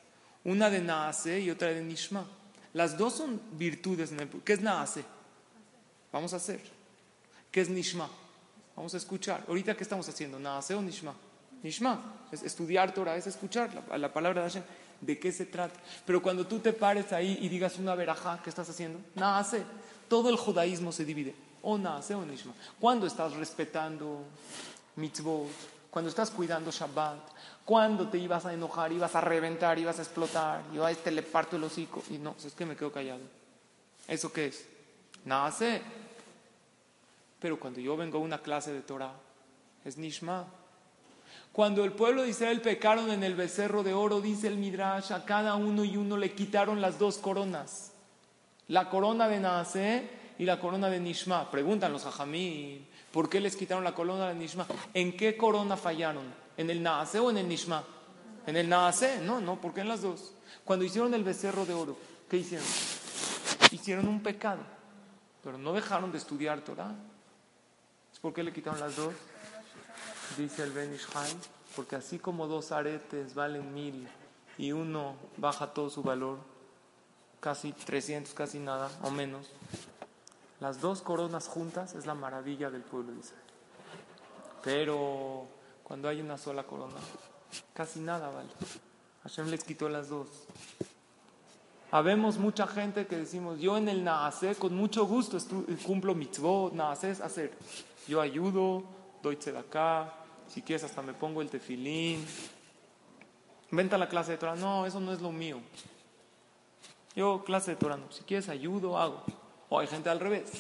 [0.44, 2.26] una de Naase y otra de Nishma.
[2.74, 5.04] Las dos son virtudes en el ¿Qué es Naase?
[6.12, 6.62] Vamos a hacer.
[7.52, 8.10] ¿Qué es Nishma?
[8.76, 9.44] Vamos a escuchar.
[9.48, 10.40] Ahorita, ¿qué estamos haciendo?
[10.40, 11.14] ¿Naase o Nishma?
[11.62, 14.64] Nishma, es estudiar Torah, es escuchar la, palabra de Hashem.
[15.00, 15.80] ¿De qué se trata?
[16.06, 19.00] Pero cuando tú te pares ahí y digas una verajá, ¿qué estás haciendo?
[19.16, 19.64] Naase.
[20.08, 21.36] Todo el judaísmo se divide.
[21.64, 22.16] Naase.
[22.80, 24.24] Cuando estás respetando
[24.98, 25.50] mitzvot,
[25.90, 27.20] cuando estás cuidando Shabbat,
[27.64, 31.24] cuando te ibas a enojar, ibas a reventar, ibas a explotar, yo a este le
[31.24, 32.04] parto el hocico.
[32.10, 33.22] Y no, es que me quedo callado.
[34.08, 34.66] ¿Eso qué es?
[35.24, 35.82] Naase.
[37.40, 39.14] Pero cuando yo vengo a una clase de Torah,
[39.86, 40.46] es Nishma.
[41.54, 45.24] Cuando el pueblo de Israel pecaron en el becerro de oro, dice el Midrash, a
[45.24, 47.92] cada uno y uno le quitaron las dos coronas.
[48.68, 51.50] La corona de Naasé y la corona de Nishma.
[51.50, 54.66] Preguntan los Jajamí, ¿por qué les quitaron la corona de Nishma?
[54.94, 56.26] ¿En qué corona fallaron?
[56.58, 57.84] ¿En el Naasé o en el Nishma?
[58.46, 60.34] En el Naasé, no, no, ¿por qué en las dos?
[60.66, 61.98] Cuando hicieron el becerro de oro,
[62.30, 62.66] ¿qué hicieron?
[63.72, 64.62] Hicieron un pecado,
[65.44, 66.94] pero no dejaron de estudiar Torah.
[68.22, 69.14] ¿Por qué le quitaron las dos?
[70.38, 70.98] Dice el Ben
[71.76, 74.08] porque así como dos aretes valen mil
[74.58, 76.40] y uno baja todo su valor,
[77.40, 79.48] casi 300, casi nada, o menos,
[80.64, 83.44] las dos coronas juntas es la maravilla del pueblo de Israel.
[84.64, 85.46] Pero
[85.84, 86.96] cuando hay una sola corona,
[87.74, 88.48] casi nada vale.
[89.24, 90.30] Hashem les quitó las dos.
[91.92, 95.38] Habemos mucha gente que decimos, yo en el Naasé con mucho gusto
[95.86, 97.52] cumplo mitzvot, Naasé es hacer.
[98.08, 98.86] Yo ayudo,
[99.22, 100.14] doy acá,
[100.48, 102.26] si quieres hasta me pongo el tefilín.
[103.70, 105.60] Venta la clase de Torah, no, eso no es lo mío.
[107.18, 109.26] Yo clase de Torah no, si quieres ayudo, hago.
[109.80, 110.52] Hay gente al revés.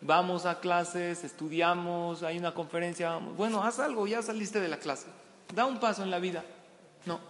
[0.00, 5.06] Vamos a clases, estudiamos, hay una conferencia, bueno, haz algo, ya saliste de la clase.
[5.54, 6.44] Da un paso en la vida.
[7.06, 7.20] No.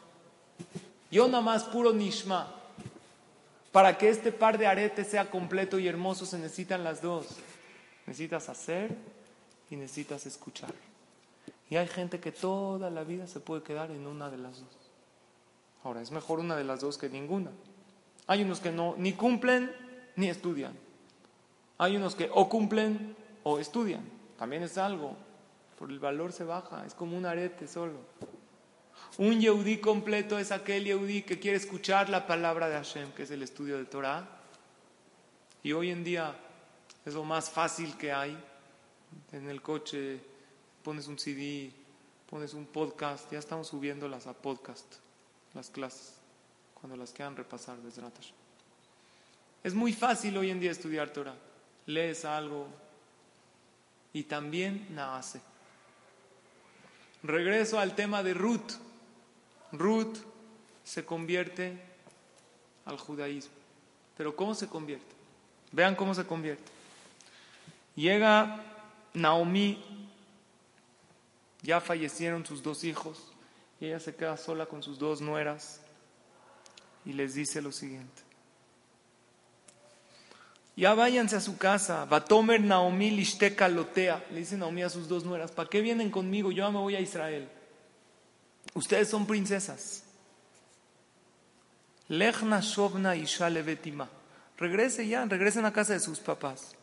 [1.11, 2.53] Yo nada más puro nishma.
[3.71, 7.27] Para que este par de aretes sea completo y hermoso se necesitan las dos.
[8.07, 8.97] Necesitas hacer
[9.71, 10.73] y necesitas escuchar.
[11.71, 14.90] Y hay gente que toda la vida se puede quedar en una de las dos.
[15.83, 17.51] Ahora, es mejor una de las dos que ninguna.
[18.27, 19.71] Hay unos que no ni cumplen
[20.17, 20.84] ni estudian.
[21.79, 24.05] Hay unos que o cumplen o estudian.
[24.39, 25.17] También es algo.
[25.79, 26.85] Por el valor se baja.
[26.87, 27.99] Es como un arete solo.
[29.19, 33.31] Un Yehudí completo es aquel Yehudí que quiere escuchar la palabra de Hashem, que es
[33.31, 34.29] el estudio de Torah.
[35.63, 36.35] Y hoy en día
[37.05, 38.37] es lo más fácil que hay
[39.33, 40.21] en el coche,
[40.83, 41.71] pones un CD,
[42.29, 44.97] pones un podcast, ya estamos subiéndolas a podcast,
[45.55, 46.15] las clases,
[46.75, 48.03] cuando las quieran repasar desde
[49.63, 51.37] Es muy fácil hoy en día estudiar Torah.
[51.87, 52.68] Lees algo
[54.12, 55.40] y también nace.
[57.23, 58.73] Regreso al tema de Ruth.
[59.73, 60.18] Ruth
[60.85, 61.79] se convierte
[62.85, 63.55] al judaísmo.
[64.16, 65.14] Pero ¿cómo se convierte?
[65.73, 66.70] Vean cómo se convierte.
[67.97, 68.62] Llega
[69.14, 69.83] Naomi,
[71.62, 73.33] ya fallecieron sus dos hijos
[73.81, 75.81] y ella se queda sola con sus dos nueras
[77.05, 78.23] y les dice lo siguiente.
[80.77, 82.05] Ya váyanse a su casa.
[82.05, 84.25] Batomer Naomi lishteka lotea.
[84.31, 86.51] Le dice Naomi a sus dos nueras, ¿para qué vienen conmigo?
[86.51, 87.49] Yo me voy a Israel.
[88.75, 90.03] Ustedes son princesas.
[92.09, 94.09] Lechna shovna isha levetima.
[94.59, 96.75] Regrese ya, regresen a casa de sus papás.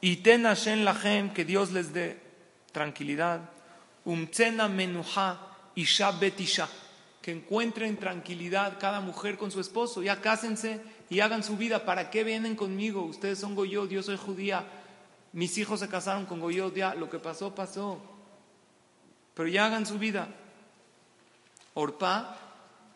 [0.00, 2.20] Y ten Hashem lachem, que Dios les dé
[2.72, 3.40] tranquilidad.
[4.04, 5.38] Umtsena menuha
[5.74, 6.68] isha betisha.
[7.24, 10.02] Que encuentren tranquilidad cada mujer con su esposo.
[10.02, 11.86] Ya cásense y hagan su vida.
[11.86, 13.02] ¿Para qué vienen conmigo?
[13.02, 14.66] Ustedes son Goyot, yo soy judía.
[15.32, 17.98] Mis hijos se casaron con Goyot, ya lo que pasó, pasó.
[19.32, 20.28] Pero ya hagan su vida.
[21.72, 22.36] Orpa,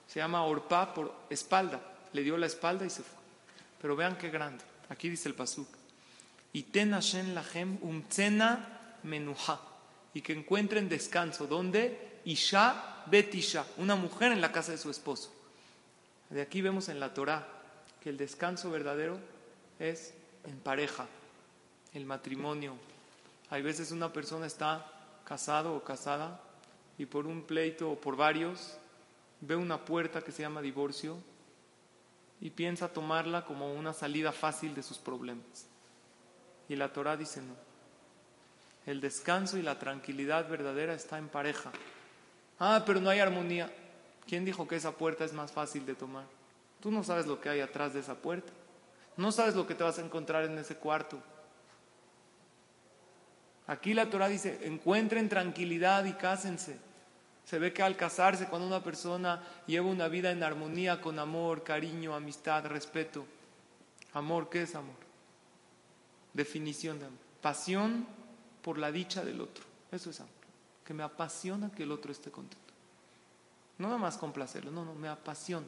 [0.06, 1.80] se llama Orpa por espalda.
[2.12, 3.18] Le dio la espalda y se fue.
[3.80, 4.62] Pero vean qué grande.
[4.90, 5.68] Aquí dice el pasuk
[6.52, 9.60] y ten Hashem lachem umtzena menuha
[10.14, 11.46] y que encuentren descanso.
[11.46, 12.20] ¿Dónde?
[12.24, 15.32] Isha betisha, una mujer en la casa de su esposo.
[16.30, 17.46] De aquí vemos en la Torah
[18.00, 19.18] que el descanso verdadero
[19.78, 21.06] es en pareja,
[21.94, 22.74] el matrimonio.
[23.50, 24.86] Hay veces una persona está
[25.24, 26.40] casado o casada
[26.96, 28.76] y por un pleito o por varios
[29.40, 31.16] ve una puerta que se llama divorcio
[32.40, 35.66] y piensa tomarla como una salida fácil de sus problemas.
[36.68, 37.54] Y la Torah dice no.
[38.86, 41.72] El descanso y la tranquilidad verdadera está en pareja.
[42.58, 43.72] Ah, pero no hay armonía.
[44.26, 46.24] ¿Quién dijo que esa puerta es más fácil de tomar?
[46.80, 48.52] Tú no sabes lo que hay atrás de esa puerta.
[49.16, 51.18] No sabes lo que te vas a encontrar en ese cuarto.
[53.66, 56.78] Aquí la Torah dice, encuentren tranquilidad y cásense.
[57.44, 61.64] Se ve que al casarse, cuando una persona lleva una vida en armonía con amor,
[61.64, 63.26] cariño, amistad, respeto.
[64.12, 65.08] Amor, ¿qué es amor?
[66.38, 67.18] definición de amor.
[67.42, 68.06] Pasión
[68.62, 69.64] por la dicha del otro.
[69.92, 70.37] Eso es amor.
[70.88, 72.72] Que me apasiona que el otro esté contento.
[73.76, 75.66] No nada más complacerlo, no, no, me apasiona.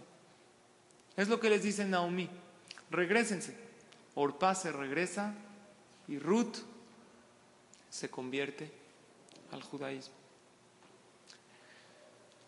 [1.14, 2.26] Es lo que les dice Naomi.
[2.90, 3.54] Regrésense.
[4.14, 5.34] Orpá se regresa
[6.08, 6.56] y Ruth
[7.90, 8.72] se convierte
[9.52, 10.14] al judaísmo.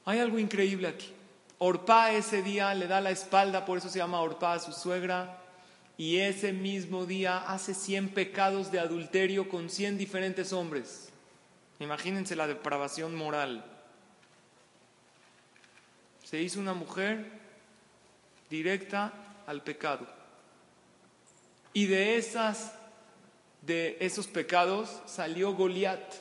[0.07, 1.13] Hay algo increíble aquí.
[1.59, 5.43] Orpá ese día le da la espalda, por eso se llama Orpá a su suegra,
[5.99, 11.12] y ese mismo día hace 100 pecados de adulterio con 100 diferentes hombres.
[11.83, 13.65] Imagínense la depravación moral.
[16.23, 17.31] Se hizo una mujer
[18.49, 19.13] directa
[19.47, 20.07] al pecado.
[21.73, 22.75] Y de esas
[23.63, 26.15] de esos pecados salió Goliat.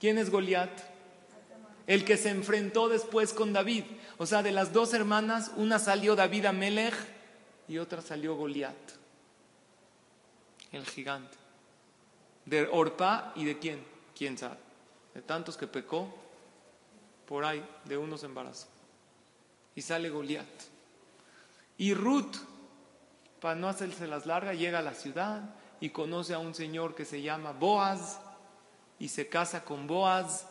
[0.00, 0.70] ¿Quién es Goliat?
[1.86, 3.84] El que se enfrentó después con David.
[4.18, 6.94] O sea, de las dos hermanas, una salió David Amelech
[7.68, 8.76] y otra salió Goliat,
[10.72, 11.36] el gigante.
[12.44, 13.97] De Orpa y de quién?
[14.18, 14.56] ¿Quién sabe?
[15.14, 16.12] De tantos que pecó,
[17.24, 18.68] por ahí, de unos embarazos.
[19.76, 20.44] Y sale Goliat.
[21.76, 22.34] Y Ruth,
[23.40, 27.04] para no hacerse las largas, llega a la ciudad y conoce a un señor que
[27.04, 28.18] se llama Boaz
[28.98, 30.48] y se casa con Boaz.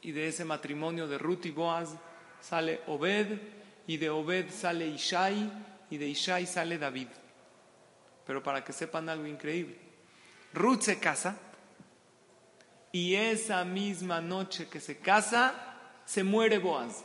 [0.00, 1.96] Y de ese matrimonio de Ruth y Boaz
[2.40, 3.40] sale Obed
[3.88, 5.50] y de Obed sale Ishai
[5.90, 7.08] y de Ishai sale David.
[8.24, 9.76] Pero para que sepan algo increíble,
[10.52, 11.36] Ruth se casa
[12.98, 15.54] y esa misma noche que se casa
[16.04, 17.04] se muere Boaz.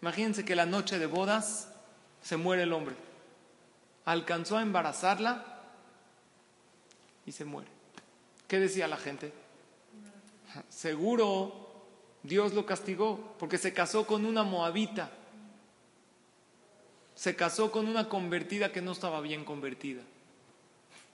[0.00, 1.68] Imagínense que la noche de bodas
[2.22, 2.94] se muere el hombre
[4.04, 5.44] alcanzó a embarazarla
[7.26, 7.68] y se muere.
[8.46, 9.32] ¿Qué decía la gente?
[10.68, 11.84] Seguro
[12.22, 15.10] Dios lo castigó porque se casó con una moabita.
[17.14, 20.02] Se casó con una convertida que no estaba bien convertida.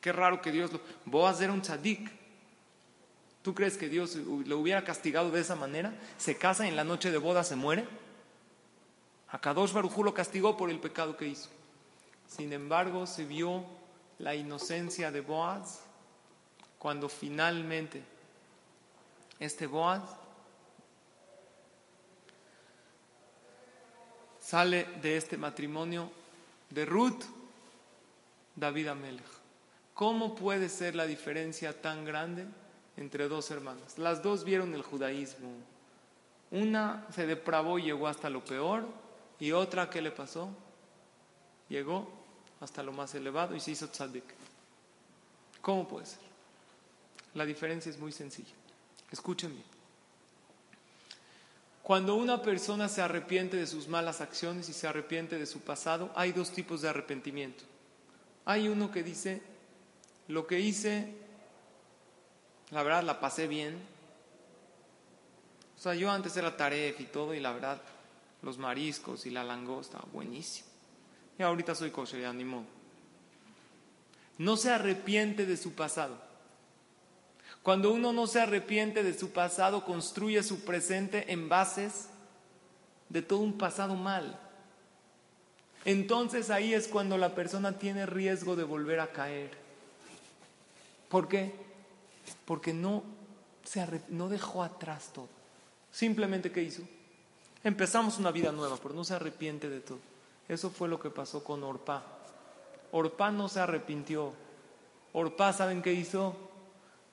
[0.01, 0.81] Qué raro que Dios lo...
[1.05, 2.20] Boaz era un tzadik.
[3.43, 5.95] ¿Tú crees que Dios lo hubiera castigado de esa manera?
[6.19, 7.87] Se casa en la noche de boda, se muere.
[9.31, 11.49] A Kadosh Barujú lo castigó por el pecado que hizo.
[12.27, 13.65] Sin embargo, se vio
[14.19, 15.81] la inocencia de Boaz
[16.79, 18.03] cuando finalmente
[19.39, 20.03] este Boaz
[24.39, 26.11] sale de este matrimonio
[26.69, 27.23] de Ruth,
[28.55, 29.25] David Amelech.
[29.95, 32.47] ¿Cómo puede ser la diferencia tan grande
[32.97, 33.99] entre dos hermanas?
[33.99, 35.51] Las dos vieron el judaísmo.
[36.51, 38.87] Una se depravó y llegó hasta lo peor,
[39.39, 40.51] y otra, ¿qué le pasó?
[41.69, 42.11] Llegó
[42.61, 44.25] hasta lo más elevado y se hizo tzaddik.
[45.63, 46.19] ¿Cómo puede ser?
[47.35, 48.53] La diferencia es muy sencilla.
[49.11, 49.63] Escúchenme.
[51.83, 56.11] Cuando una persona se arrepiente de sus malas acciones y se arrepiente de su pasado,
[56.15, 57.65] hay dos tipos de arrepentimiento.
[58.45, 59.43] Hay uno que dice,
[60.29, 61.15] lo que hice,
[62.71, 63.79] la verdad la pasé bien.
[65.79, 67.81] O sea, yo antes era taref y todo y la verdad
[68.43, 70.69] los mariscos y la langosta, buenísimo.
[71.39, 72.45] Y ahorita soy kosher, ya ni
[74.39, 76.17] No se arrepiente de su pasado.
[77.63, 82.09] Cuando uno no se arrepiente de su pasado, construye su presente en bases
[83.09, 84.39] de todo un pasado mal.
[85.85, 89.51] Entonces ahí es cuando la persona tiene riesgo de volver a caer.
[91.09, 91.53] ¿Por qué?
[92.51, 93.05] Porque no,
[93.63, 95.29] se no dejó atrás todo.
[95.93, 96.83] Simplemente, ¿qué hizo?
[97.63, 100.01] Empezamos una vida nueva, pero no se arrepiente de todo.
[100.49, 102.03] Eso fue lo que pasó con Orpá.
[102.91, 104.33] Orpá no se arrepintió.
[105.13, 106.35] Orpá, ¿saben qué hizo?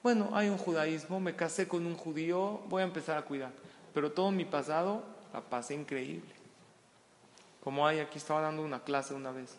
[0.02, 3.52] Bueno, hay un judaísmo, me casé con un judío, voy a empezar a cuidar.
[3.94, 6.34] Pero todo mi pasado la pasé increíble.
[7.64, 9.56] Como hay, aquí estaba dando una clase una vez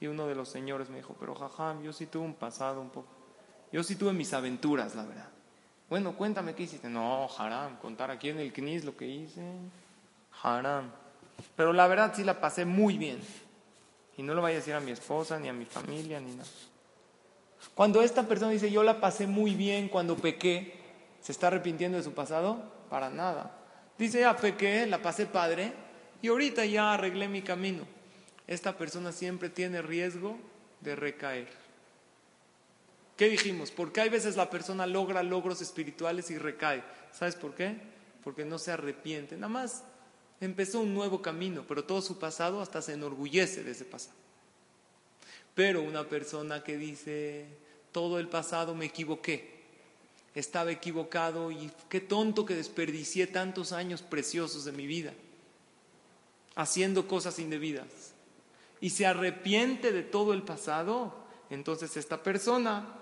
[0.00, 2.88] y uno de los señores me dijo, pero jajam, yo sí tuve un pasado un
[2.88, 3.19] poco.
[3.72, 5.28] Yo sí tuve mis aventuras, la verdad.
[5.88, 6.88] Bueno, cuéntame qué hiciste.
[6.88, 9.42] No, haram, contar aquí en el CNIS lo que hice.
[10.42, 10.90] Haram.
[11.56, 13.20] Pero la verdad sí la pasé muy bien.
[14.16, 16.48] Y no lo voy a decir a mi esposa, ni a mi familia, ni nada.
[17.74, 20.74] Cuando esta persona dice yo la pasé muy bien cuando pequé,
[21.20, 22.62] ¿se está arrepintiendo de su pasado?
[22.88, 23.56] Para nada.
[23.98, 25.72] Dice ya pequé, la pasé padre
[26.22, 27.84] y ahorita ya arreglé mi camino.
[28.46, 30.36] Esta persona siempre tiene riesgo
[30.80, 31.59] de recaer.
[33.20, 33.70] ¿Qué dijimos?
[33.70, 36.82] Porque hay veces la persona logra logros espirituales y recae.
[37.12, 37.76] ¿Sabes por qué?
[38.24, 39.34] Porque no se arrepiente.
[39.34, 39.84] Nada más
[40.40, 44.16] empezó un nuevo camino, pero todo su pasado hasta se enorgullece de ese pasado.
[45.54, 47.44] Pero una persona que dice,
[47.92, 49.64] todo el pasado me equivoqué,
[50.34, 55.12] estaba equivocado y qué tonto que desperdicié tantos años preciosos de mi vida,
[56.54, 58.14] haciendo cosas indebidas,
[58.80, 61.12] y se arrepiente de todo el pasado,
[61.50, 62.96] entonces esta persona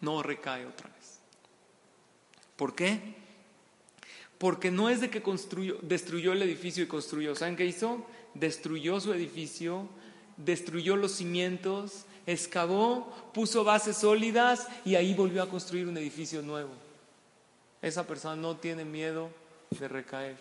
[0.00, 1.20] no recae otra vez.
[2.56, 3.14] ¿Por qué?
[4.38, 7.34] Porque no es de que construyó, destruyó el edificio y construyó.
[7.34, 8.04] ¿Saben qué hizo?
[8.34, 9.88] Destruyó su edificio,
[10.36, 16.70] destruyó los cimientos, excavó, puso bases sólidas y ahí volvió a construir un edificio nuevo.
[17.80, 19.30] Esa persona no tiene miedo
[19.70, 20.36] de recaer.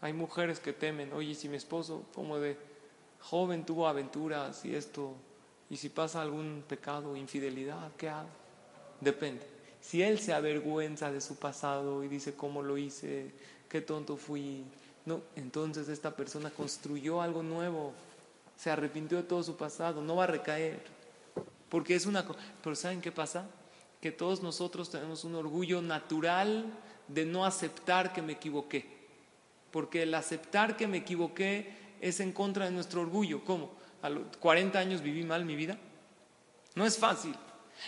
[0.00, 2.56] Hay mujeres que temen, oye, si mi esposo como de
[3.20, 5.14] joven tuvo aventuras y esto,
[5.68, 8.28] y si pasa algún pecado, infidelidad, ¿qué hago?
[9.00, 9.46] Depende.
[9.80, 13.30] Si él se avergüenza de su pasado y dice cómo lo hice,
[13.68, 14.64] qué tonto fui,
[15.04, 17.92] no, entonces esta persona construyó algo nuevo,
[18.56, 20.80] se arrepintió de todo su pasado, no va a recaer.
[21.68, 22.26] Porque es una
[22.62, 23.46] pero ¿saben qué pasa?
[24.00, 26.66] Que todos nosotros tenemos un orgullo natural
[27.08, 28.86] de no aceptar que me equivoqué.
[29.70, 33.44] Porque el aceptar que me equivoqué es en contra de nuestro orgullo.
[33.44, 33.70] ¿Cómo?
[34.02, 35.78] ¿A los 40 años viví mal mi vida?
[36.74, 37.34] No es fácil.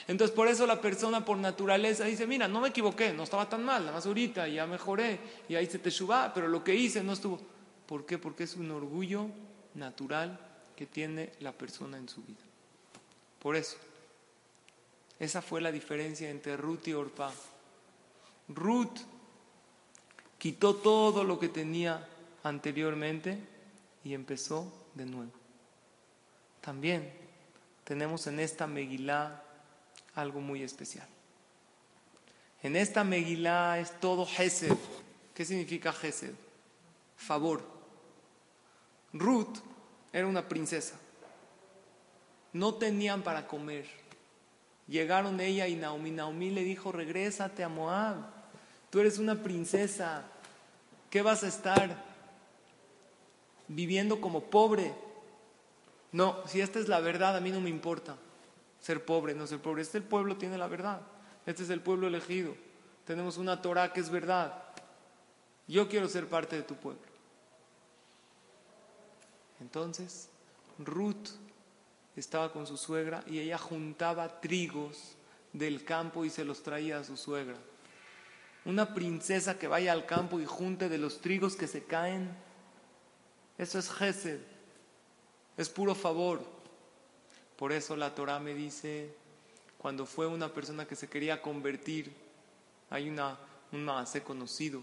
[0.06, 3.64] Entonces por eso la persona por naturaleza dice, mira, no me equivoqué, no estaba tan
[3.64, 7.02] mal, nada más ahorita ya mejoré y ahí se te suba, pero lo que hice
[7.02, 7.40] no estuvo.
[7.86, 8.18] ¿Por qué?
[8.18, 9.28] Porque es un orgullo
[9.74, 10.38] natural
[10.76, 12.38] que tiene la persona en su vida.
[13.38, 13.76] Por eso,
[15.18, 17.32] esa fue la diferencia entre Ruth y Orpa.
[18.48, 18.98] Ruth
[20.38, 22.06] quitó todo lo que tenía
[22.42, 23.38] anteriormente
[24.04, 25.32] y empezó de nuevo.
[26.60, 27.12] También
[27.84, 29.42] tenemos en esta Megilá
[30.14, 31.06] algo muy especial.
[32.62, 34.76] En esta Megilá es todo Gesed.
[35.34, 36.34] ¿Qué significa Gesed?
[37.16, 37.62] Favor.
[39.12, 39.58] Ruth
[40.12, 40.98] era una princesa.
[42.52, 43.86] No tenían para comer.
[44.88, 46.10] Llegaron ella y Naomi.
[46.10, 48.16] Naomi le dijo, regrésate a Moab.
[48.90, 50.24] Tú eres una princesa.
[51.10, 52.04] ¿Qué vas a estar
[53.68, 54.92] viviendo como pobre?
[56.12, 58.16] No, si esta es la verdad, a mí no me importa
[58.80, 59.82] ser pobre, no ser pobre.
[59.82, 61.00] Este pueblo tiene la verdad.
[61.46, 62.54] Este es el pueblo elegido.
[63.04, 64.62] Tenemos una Torah que es verdad.
[65.66, 67.02] Yo quiero ser parte de tu pueblo.
[69.60, 70.28] Entonces,
[70.78, 71.30] Ruth
[72.16, 75.16] estaba con su suegra y ella juntaba trigos
[75.52, 77.56] del campo y se los traía a su suegra.
[78.64, 82.30] Una princesa que vaya al campo y junte de los trigos que se caen,
[83.56, 84.40] eso es Gesed,
[85.58, 86.40] es puro favor.
[87.56, 89.12] Por eso la Torah me dice,
[89.76, 92.12] cuando fue una persona que se quería convertir,
[92.88, 93.36] hay una,
[93.72, 93.90] un
[94.24, 94.82] conocido,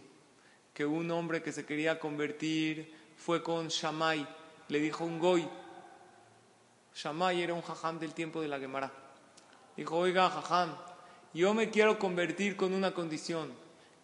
[0.73, 4.27] que un hombre que se quería convertir fue con Shammai,
[4.67, 5.47] le dijo un goy,
[6.93, 8.91] Shammai era un jajam del tiempo de la Gemara.
[9.77, 10.75] Dijo, oiga, jajam,
[11.33, 13.53] yo me quiero convertir con una condición,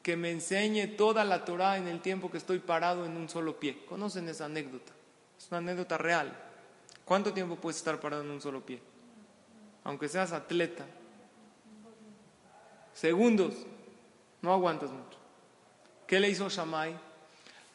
[0.01, 3.59] que me enseñe toda la Torah en el tiempo que estoy parado en un solo
[3.59, 3.86] pie.
[3.86, 4.93] ¿Conocen esa anécdota?
[5.38, 6.51] Es una anécdota real.
[7.12, 8.80] ¿Cuánto tiempo puedes estar parado en un solo pie?
[9.84, 10.86] Aunque seas atleta.
[12.93, 13.53] Segundos.
[14.41, 15.18] No aguantas mucho.
[16.07, 16.97] ¿Qué le hizo Shammai?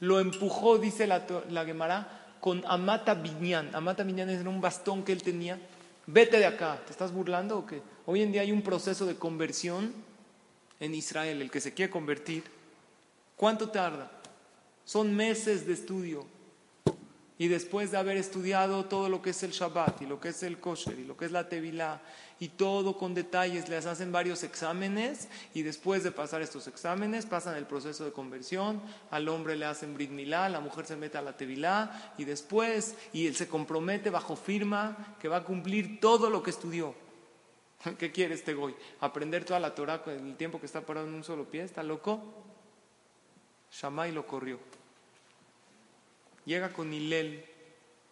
[0.01, 3.75] Lo empujó, dice la, la Gemara, con Amata Binyan.
[3.75, 5.61] Amata Binyan era un bastón que él tenía.
[6.07, 7.83] Vete de acá, ¿te estás burlando o qué?
[8.07, 9.93] Hoy en día hay un proceso de conversión
[10.81, 12.43] en Israel, el que se quiere convertir.
[13.37, 14.11] ¿Cuánto tarda?
[14.87, 16.25] Son meses de estudio.
[17.39, 20.43] Y después de haber estudiado todo lo que es el Shabbat y lo que es
[20.43, 22.01] el kosher y lo que es la Tevilá
[22.41, 27.57] y todo con detalles, les hacen varios exámenes y después de pasar estos exámenes pasan
[27.57, 28.81] el proceso de conversión,
[29.11, 32.95] al hombre le hacen Brit Milá, la mujer se mete a la Tevilá y después,
[33.13, 36.95] y él se compromete bajo firma que va a cumplir todo lo que estudió.
[37.99, 38.75] ¿Qué quiere este goy?
[39.01, 41.63] ¿Aprender toda la Torah en el tiempo que está parado en un solo pie?
[41.63, 42.23] ¿Está loco?
[43.71, 44.59] Shammai lo corrió.
[46.47, 47.45] Llega con Hilel,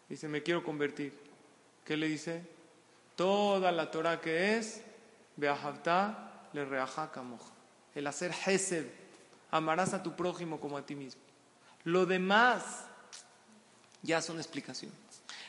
[0.09, 1.15] dice, me quiero convertir.
[1.85, 2.43] ¿Qué le dice?
[3.17, 4.83] Toda la Torah que es,
[5.37, 7.11] Beahavta le reaja
[7.95, 8.87] El hacer Hesed,
[9.53, 11.23] amarás a tu prójimo como a ti mismo.
[11.85, 12.87] Lo demás
[14.03, 14.99] ya son explicaciones.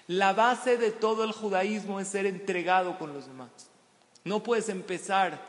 [0.07, 3.49] La base de todo el judaísmo es ser entregado con los demás.
[4.23, 5.39] No puedes empezar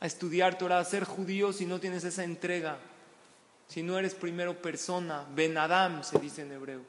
[0.00, 2.78] a estudiar Torah, a ser judío si no tienes esa entrega
[3.68, 6.82] si no eres primero persona, Ben Adam se dice en hebreo.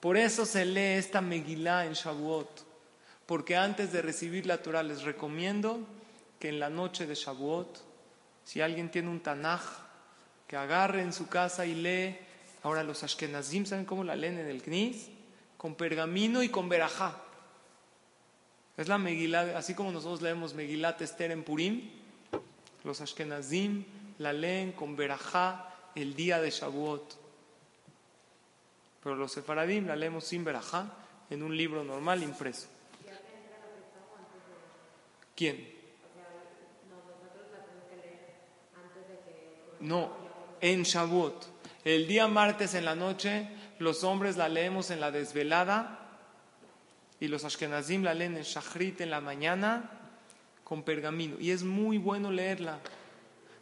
[0.00, 2.64] Por eso se lee esta Megilá en Shavuot,
[3.26, 5.80] porque antes de recibir la Torah les recomiendo
[6.38, 7.82] que en la noche de Shavuot,
[8.44, 9.62] si alguien tiene un Tanaj,
[10.46, 12.18] que agarre en su casa y lee.
[12.62, 15.08] Ahora los Ashkenazim, ¿saben cómo la leen en el Knis?
[15.56, 17.20] Con pergamino y con verajá.
[18.76, 21.90] Es la Megilá, así como nosotros leemos Megilá Esther en Purim,
[22.82, 23.84] los Ashkenazim
[24.18, 27.16] la leen con verajá el día de Shavuot.
[29.02, 30.86] Pero los sefaradim la leemos sin verajá
[31.30, 32.68] en un libro normal impreso.
[35.36, 35.72] ¿Quién?
[39.80, 40.12] No,
[40.60, 41.46] en Shavuot.
[41.84, 46.00] El día martes en la noche, los hombres la leemos en la desvelada
[47.20, 49.90] y los ashkenazim la leen en Shachrit en la mañana
[50.62, 51.36] con pergamino.
[51.38, 52.78] Y es muy bueno leerla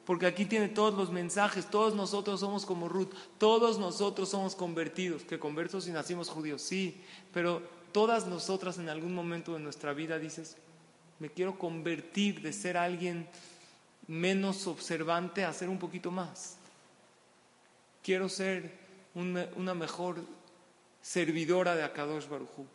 [0.04, 5.22] porque aquí tiene todos los mensajes, todos nosotros somos como Ruth, todos nosotros somos convertidos,
[5.22, 7.00] que conversos y nacimos judíos, sí,
[7.32, 10.56] pero todas nosotras en algún momento de nuestra vida dices,
[11.18, 13.28] me quiero convertir de ser alguien
[14.08, 16.56] menos observante a ser un poquito más.
[18.02, 18.72] Quiero ser
[19.14, 20.16] una, mejor
[21.00, 22.66] servidora de Akadosh Barujú.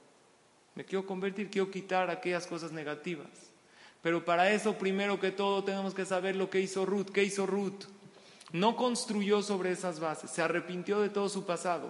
[0.75, 3.46] Me quiero convertir, quiero quitar aquellas cosas negativas.
[4.07, 7.07] Pero para eso, primero que todo, tenemos que saber lo que hizo Ruth.
[7.07, 7.83] ¿Qué hizo Ruth?
[8.53, 11.89] No construyó sobre esas bases, se arrepintió de todo su pasado.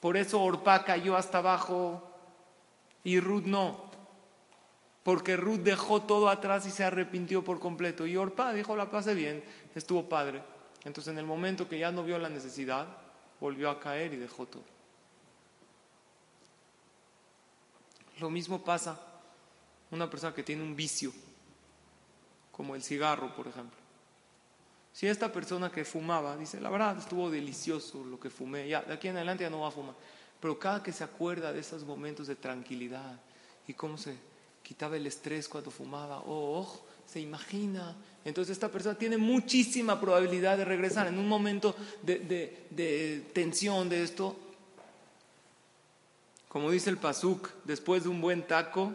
[0.00, 2.10] Por eso Orpá cayó hasta abajo
[3.04, 3.84] y Ruth no.
[5.02, 8.06] Porque Ruth dejó todo atrás y se arrepintió por completo.
[8.06, 9.44] Y Orpá dijo, la pasé bien,
[9.74, 10.42] estuvo padre.
[10.84, 12.86] Entonces en el momento que ya no vio la necesidad,
[13.40, 14.64] volvió a caer y dejó todo.
[18.20, 18.98] Lo mismo pasa
[19.92, 21.12] una persona que tiene un vicio,
[22.52, 23.82] como el cigarro, por ejemplo.
[24.92, 28.92] Si esta persona que fumaba dice, la verdad estuvo delicioso lo que fumé, ya de
[28.92, 29.94] aquí en adelante ya no va a fumar,
[30.38, 33.18] pero cada que se acuerda de esos momentos de tranquilidad
[33.66, 34.16] y cómo se
[34.62, 37.96] quitaba el estrés cuando fumaba, oh, oh se imagina.
[38.24, 42.18] Entonces esta persona tiene muchísima probabilidad de regresar en un momento de,
[42.70, 44.36] de tensión de esto.
[46.48, 48.92] Como dice el Pasuk, después de un buen taco,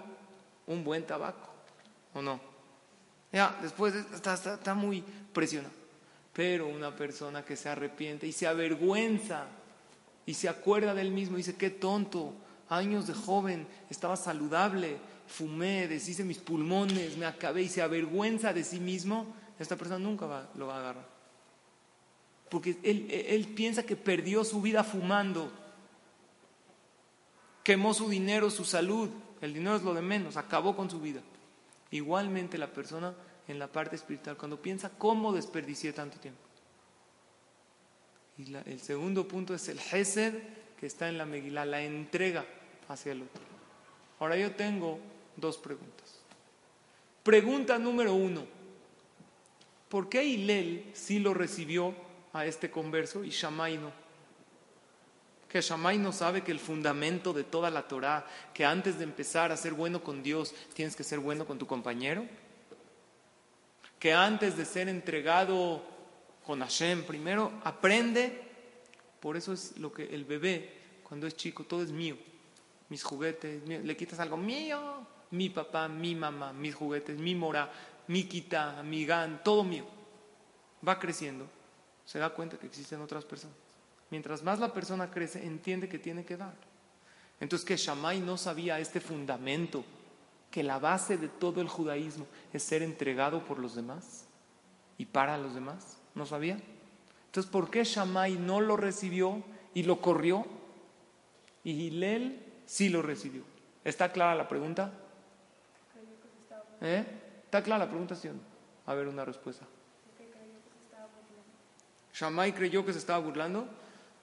[0.67, 1.49] un buen tabaco,
[2.13, 2.46] ¿o no?
[3.37, 5.71] Ya, después está, está muy presionado.
[6.33, 9.45] Pero una persona que se arrepiente y se avergüenza
[10.25, 12.33] y se acuerda del mismo, dice, qué tonto,
[12.67, 18.63] años de joven, estaba saludable, fumé, deshice mis pulmones, me acabé y se avergüenza de
[18.63, 19.27] sí mismo,
[19.59, 21.07] esta persona nunca lo va a agarrar.
[22.49, 25.51] Porque él, él piensa que perdió su vida fumando,
[27.61, 29.11] quemó su dinero, su salud,
[29.41, 31.21] el dinero es lo de menos, acabó con su vida.
[31.91, 33.13] Igualmente la persona
[33.47, 36.41] en la parte espiritual, cuando piensa cómo desperdicié tanto tiempo.
[38.37, 40.35] Y el segundo punto es el Hesed
[40.79, 42.45] que está en la Megilá, la entrega
[42.87, 43.41] hacia el otro.
[44.19, 44.99] Ahora yo tengo
[45.35, 46.19] dos preguntas.
[47.23, 48.45] Pregunta número uno,
[49.89, 51.95] ¿por qué Hilel sí lo recibió
[52.33, 53.91] a este converso y Shammai no?
[55.49, 59.51] Que Shammai no sabe que el fundamento de toda la Torah, que antes de empezar
[59.51, 62.25] a ser bueno con Dios, tienes que ser bueno con tu compañero
[63.99, 65.83] que antes de ser entregado
[66.45, 68.41] con Hashem, primero aprende,
[69.19, 70.71] por eso es lo que el bebé,
[71.03, 72.17] cuando es chico, todo es mío,
[72.89, 77.71] mis juguetes, le quitas algo mío, mi papá, mi mamá, mis juguetes, mi mora,
[78.07, 79.85] mi quita, mi gan, todo mío.
[80.87, 81.47] Va creciendo,
[82.05, 83.57] se da cuenta que existen otras personas.
[84.09, 86.55] Mientras más la persona crece, entiende que tiene que dar.
[87.39, 89.83] Entonces que Shammai no sabía este fundamento
[90.57, 94.25] que la base de todo el judaísmo es ser entregado por los demás
[94.97, 95.99] y para los demás.
[96.15, 96.59] ¿No sabía?
[97.27, 99.43] Entonces, ¿por qué Shammai no lo recibió
[99.75, 100.47] y lo corrió?
[101.63, 103.43] Y Hillel sí lo recibió.
[103.83, 104.91] ¿Está clara la pregunta?
[106.81, 107.05] ¿Eh?
[107.45, 108.27] ¿Está clara la pregunta, sí
[108.87, 109.67] A ver, una respuesta.
[112.15, 113.67] Shammai creyó que se estaba burlando.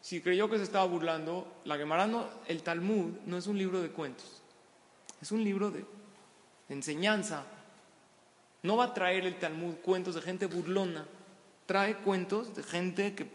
[0.00, 2.08] Si creyó que se estaba burlando, la Gemara
[2.48, 4.42] el Talmud no es un libro de cuentos,
[5.22, 5.84] es un libro de
[6.74, 7.44] enseñanza.
[8.62, 11.06] No va a traer el Talmud cuentos de gente burlona,
[11.66, 13.26] trae cuentos de gente que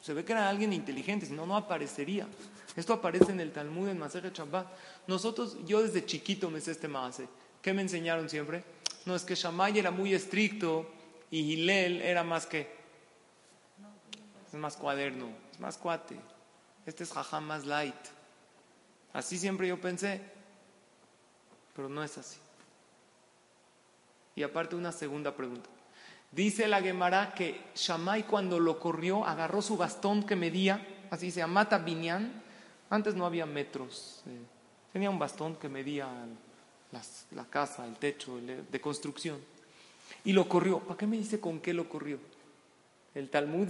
[0.00, 2.26] se ve que era alguien inteligente, si no, no aparecería.
[2.76, 4.66] Esto aparece en el Talmud, en Maseje Shabbat.
[5.06, 7.28] Nosotros, yo desde chiquito me sé este Maase.
[7.60, 8.62] ¿Qué me enseñaron siempre?
[9.04, 10.86] No, es que Shammai era muy estricto
[11.30, 12.76] y Hillel era más que.
[14.46, 16.16] Es más cuaderno, es más cuate.
[16.86, 17.94] Este es jajam más light.
[19.12, 20.20] Así siempre yo pensé,
[21.74, 22.38] pero no es así.
[24.38, 25.68] Y aparte una segunda pregunta.
[26.30, 31.40] Dice la Gemara que Shammai cuando lo corrió agarró su bastón que medía, así se
[31.40, 32.40] llama Binyan.
[32.88, 34.22] Antes no había metros.
[34.28, 34.38] Eh,
[34.92, 36.06] tenía un bastón que medía
[37.32, 39.40] la casa, el techo de construcción.
[40.24, 40.78] Y lo corrió.
[40.78, 42.20] ¿Para qué me dice con qué lo corrió?
[43.16, 43.66] El Talmud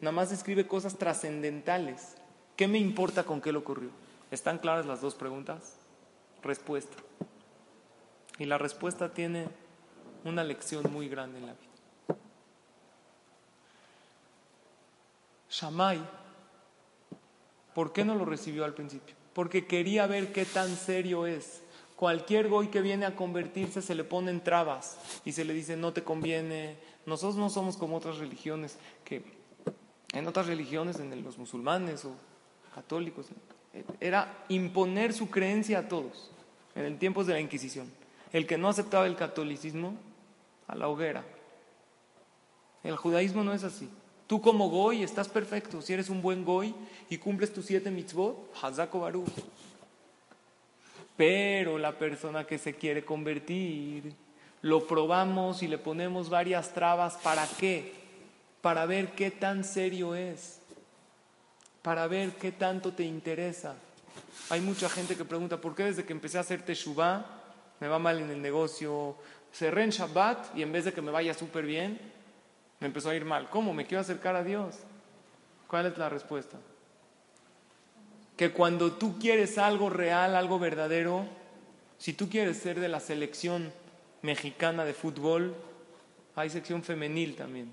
[0.00, 2.16] nada más escribe cosas trascendentales.
[2.56, 3.90] ¿Qué me importa con qué lo corrió?
[4.32, 5.76] ¿Están claras las dos preguntas?
[6.42, 6.96] Respuesta.
[8.40, 9.46] Y la respuesta tiene
[10.26, 11.66] una lección muy grande en la vida.
[15.48, 16.00] Shammai,
[17.74, 19.14] ¿por qué no lo recibió al principio?
[19.32, 21.62] Porque quería ver qué tan serio es.
[21.94, 25.92] Cualquier goy que viene a convertirse se le ponen trabas y se le dice no
[25.92, 26.76] te conviene.
[27.06, 29.24] Nosotros no somos como otras religiones que
[30.12, 32.12] en otras religiones, en los musulmanes o
[32.74, 33.26] católicos,
[34.00, 36.30] era imponer su creencia a todos
[36.74, 37.90] en el tiempos de la Inquisición.
[38.32, 39.96] El que no aceptaba el catolicismo
[40.66, 41.24] a la hoguera.
[42.82, 43.88] El judaísmo no es así.
[44.26, 45.80] Tú como goy estás perfecto.
[45.80, 46.74] Si eres un buen goy
[47.08, 49.08] y cumples tus siete mitzvot, hazako.
[51.16, 54.14] Pero la persona que se quiere convertir,
[54.62, 57.16] lo probamos y le ponemos varias trabas.
[57.16, 57.94] ¿Para qué?
[58.60, 60.60] Para ver qué tan serio es.
[61.82, 63.76] Para ver qué tanto te interesa.
[64.50, 67.26] Hay mucha gente que pregunta, ¿por qué desde que empecé a hacer Teshuvah
[67.80, 69.16] me va mal en el negocio?
[69.56, 71.98] Cerré en Shabbat y en vez de que me vaya súper bien,
[72.78, 73.48] me empezó a ir mal.
[73.48, 73.72] ¿Cómo?
[73.72, 74.76] Me quiero acercar a Dios.
[75.66, 76.58] ¿Cuál es la respuesta?
[78.36, 81.24] Que cuando tú quieres algo real, algo verdadero,
[81.96, 83.72] si tú quieres ser de la selección
[84.20, 85.54] mexicana de fútbol,
[86.34, 87.72] hay sección femenil también.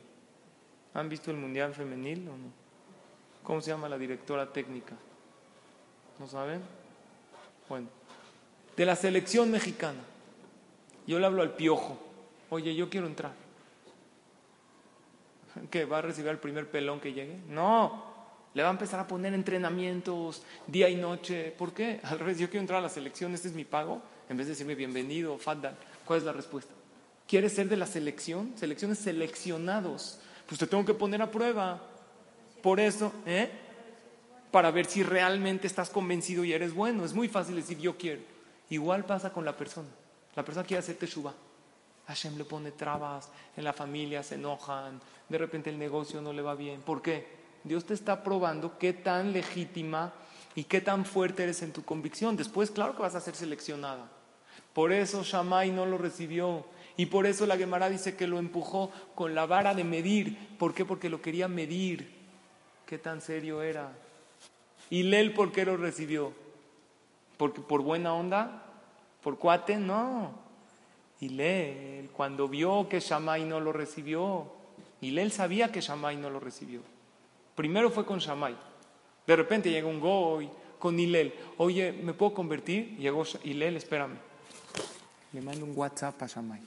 [0.93, 2.53] ¿Han visto el Mundial Femenil o no?
[3.43, 4.95] ¿Cómo se llama la directora técnica?
[6.17, 6.61] ¿No saben?
[7.67, 7.89] Bueno,
[8.77, 9.99] de la selección mexicana.
[11.07, 11.97] Yo le hablo al piojo.
[12.49, 13.33] Oye, yo quiero entrar.
[15.69, 15.85] ¿Qué?
[15.85, 17.37] ¿Va a recibir el primer pelón que llegue?
[17.47, 18.13] No.
[18.53, 21.53] Le va a empezar a poner entrenamientos día y noche.
[21.57, 21.99] ¿Por qué?
[22.03, 24.01] Al revés, yo quiero entrar a la selección, este es mi pago.
[24.29, 25.75] En vez de decirme bienvenido, faddal.
[26.05, 26.73] ¿Cuál es la respuesta?
[27.27, 28.53] ¿Quieres ser de la selección?
[28.55, 30.19] Selecciones seleccionados.
[30.47, 31.81] Pues te tengo que poner a prueba.
[32.61, 33.49] Por eso, ¿eh?
[34.51, 37.03] Para ver si realmente estás convencido y eres bueno.
[37.05, 38.21] Es muy fácil decir yo quiero.
[38.69, 39.89] Igual pasa con la persona.
[40.35, 41.33] La persona quiere hacerte shuba.
[42.07, 46.41] Hashem le pone trabas, en la familia se enojan, de repente el negocio no le
[46.41, 46.81] va bien.
[46.81, 47.25] ¿Por qué?
[47.63, 50.13] Dios te está probando qué tan legítima
[50.53, 52.35] y qué tan fuerte eres en tu convicción.
[52.35, 54.09] Después, claro que vas a ser seleccionada.
[54.73, 56.65] Por eso Shammai no lo recibió.
[56.95, 60.37] Y por eso la Gemara dice que lo empujó con la vara de medir.
[60.59, 60.85] ¿Por qué?
[60.85, 62.13] Porque lo quería medir.
[62.85, 63.91] ¿Qué tan serio era?
[64.89, 66.33] ¿Y Lel por qué lo recibió?
[67.37, 68.72] ¿Porque por buena onda?
[69.23, 69.77] ¿Por cuate?
[69.77, 70.31] No.
[71.19, 74.51] Y Lel, cuando vio que Shammai no lo recibió,
[74.99, 76.81] y Lel sabía que Shammai no lo recibió.
[77.55, 78.55] Primero fue con Shammai.
[79.25, 80.49] De repente llega un Goy
[80.79, 81.33] con Hilel.
[81.57, 82.97] Oye, ¿me puedo convertir?
[82.97, 84.17] Llegó Hilel, espérame.
[85.31, 86.59] Le mando un WhatsApp a Shammai.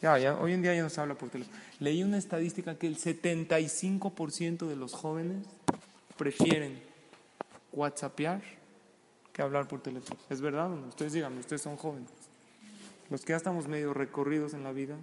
[0.00, 1.56] Ya, ya, hoy en día ya no se habla por teléfono.
[1.78, 5.46] Leí una estadística que el 75% de los jóvenes
[6.16, 6.82] prefieren
[7.72, 8.42] WhatsAppear
[9.32, 10.18] que hablar por teléfono.
[10.28, 10.88] ¿Es verdad o no?
[10.88, 12.10] Ustedes díganme, ustedes son jóvenes.
[13.10, 14.96] Los que ya estamos medio recorridos en la vida,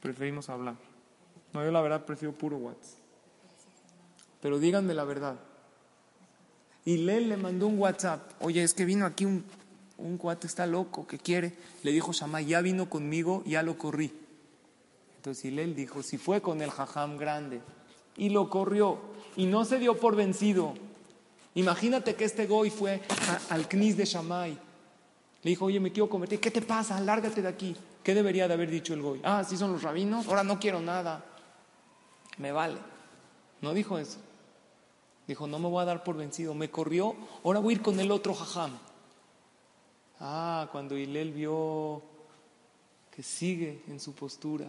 [0.00, 0.76] preferimos hablar.
[1.52, 2.98] No, yo la verdad prefiero puro WhatsApp.
[4.40, 5.38] Pero díganme la verdad.
[6.84, 8.32] Y Lel le mandó un WhatsApp.
[8.40, 9.44] Oye, es que vino aquí un,
[9.98, 11.52] un cuate, está loco, ¿qué quiere?
[11.82, 14.12] Le dijo Shammai, ya vino conmigo, ya lo corrí.
[15.16, 17.60] Entonces Hilel dijo, si fue con el jajam grande
[18.16, 18.98] y lo corrió
[19.36, 20.74] y no se dio por vencido.
[21.54, 23.00] Imagínate que este goy fue
[23.50, 24.58] al knis de Shammai.
[25.42, 26.40] Le dijo, oye, me quiero convertir.
[26.40, 27.00] ¿Qué te pasa?
[27.00, 27.76] Lárgate de aquí.
[28.02, 29.20] ¿Qué debería de haber dicho el goy?
[29.22, 30.26] Ah, sí son los rabinos.
[30.28, 31.24] Ahora no quiero nada.
[32.38, 32.78] Me vale.
[33.60, 34.18] No dijo eso.
[35.26, 36.54] Dijo, no me voy a dar por vencido.
[36.54, 38.72] Me corrió, ahora voy a ir con el otro jajam.
[40.20, 42.02] Ah, cuando Hilel vio
[43.14, 44.66] que sigue en su postura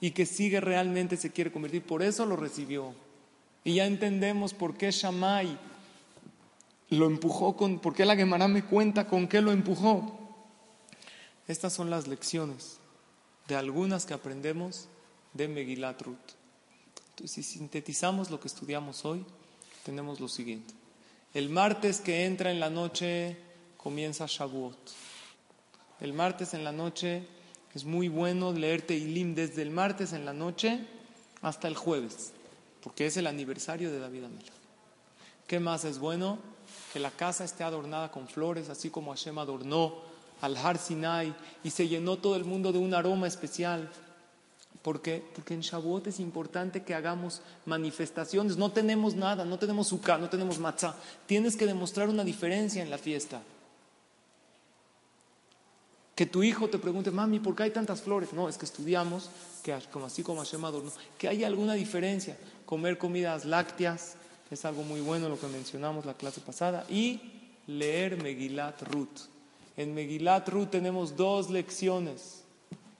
[0.00, 2.94] y que sigue realmente se quiere convertir, por eso lo recibió.
[3.64, 5.58] Y ya entendemos por qué Shammai
[6.90, 10.20] lo empujó con, por qué la Gemara me cuenta con qué lo empujó.
[11.48, 12.78] Estas son las lecciones
[13.48, 14.88] de algunas que aprendemos
[15.32, 16.16] de Megilat Ruth.
[17.10, 19.24] Entonces, si sintetizamos lo que estudiamos hoy,
[19.84, 20.74] tenemos lo siguiente.
[21.32, 23.36] El martes que entra en la noche
[23.76, 24.78] comienza Shavuot.
[26.00, 27.26] El martes en la noche
[27.74, 30.86] es muy bueno leerte Ilim desde el martes en la noche
[31.42, 32.32] hasta el jueves,
[32.84, 34.52] porque es el aniversario de David Amelech.
[35.46, 36.38] ¿Qué más es bueno?
[36.92, 40.02] Que la casa esté adornada con flores, así como Hashem adornó
[40.42, 43.90] al Har Sinai y se llenó todo el mundo de un aroma especial.
[44.82, 45.24] ¿Por qué?
[45.34, 48.58] Porque en Shavuot es importante que hagamos manifestaciones.
[48.58, 50.94] No tenemos nada, no tenemos sukkah, no tenemos matzah.
[51.24, 53.40] Tienes que demostrar una diferencia en la fiesta.
[56.14, 58.32] Que tu hijo te pregunte, mami, ¿por qué hay tantas flores?
[58.32, 59.30] No, es que estudiamos,
[59.62, 62.36] que como así como Hashem adornó, que hay alguna diferencia.
[62.66, 64.14] Comer comidas lácteas
[64.50, 66.84] es algo muy bueno, lo que mencionamos la clase pasada.
[66.88, 67.20] Y
[67.66, 69.28] leer Megilat Ruth.
[69.76, 72.44] En Megilat Ruth tenemos dos lecciones.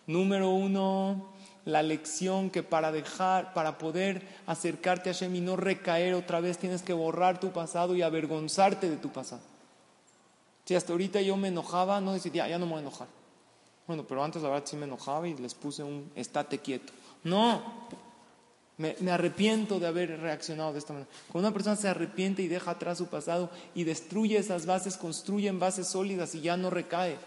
[0.06, 1.32] Número uno,
[1.64, 6.58] la lección que para dejar, para poder acercarte a Hashem y no recaer otra vez,
[6.58, 9.53] tienes que borrar tu pasado y avergonzarte de tu pasado.
[10.64, 13.08] Si hasta ahorita yo me enojaba, no decía, ya no me voy a enojar.
[13.86, 16.92] Bueno, pero antes la verdad sí me enojaba y les puse un estate quieto.
[17.22, 17.62] No,
[18.78, 21.10] me, arrepiento de haber reaccionado de esta manera.
[21.30, 25.48] Cuando una persona se arrepiente y deja atrás su pasado y destruye esas bases, construye
[25.48, 27.18] en bases sólidas y ya no recae.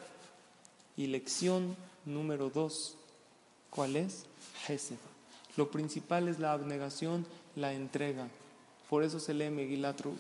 [0.96, 1.76] Y lección
[2.06, 2.98] número dos,
[3.70, 4.26] ¿cuál es?
[4.68, 4.98] Hesed.
[5.56, 7.26] Lo principal es la abnegación,
[7.56, 8.28] la entrega.
[8.90, 10.18] Por eso se lee Megilat Ruth.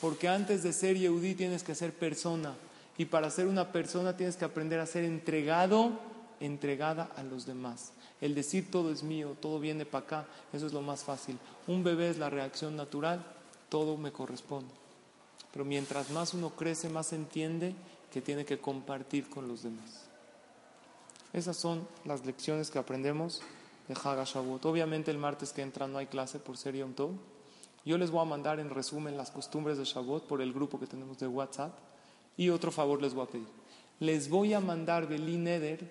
[0.00, 2.54] Porque antes de ser Yehudí tienes que ser persona.
[2.96, 5.98] Y para ser una persona tienes que aprender a ser entregado,
[6.40, 7.92] entregada a los demás.
[8.20, 11.38] El decir todo es mío, todo viene para acá, eso es lo más fácil.
[11.66, 13.24] Un bebé es la reacción natural,
[13.68, 14.72] todo me corresponde.
[15.52, 17.74] Pero mientras más uno crece, más entiende
[18.12, 20.06] que tiene que compartir con los demás.
[21.32, 23.42] Esas son las lecciones que aprendemos
[23.88, 24.24] de Haga
[24.62, 27.10] Obviamente el martes que entra no hay clase por ser Yom Tov.
[27.84, 30.86] Yo les voy a mandar en resumen las costumbres de Shavuot por el grupo que
[30.86, 31.72] tenemos de WhatsApp.
[32.36, 33.46] Y otro favor les voy a pedir.
[34.00, 35.88] Les voy a mandar, Belí Neder,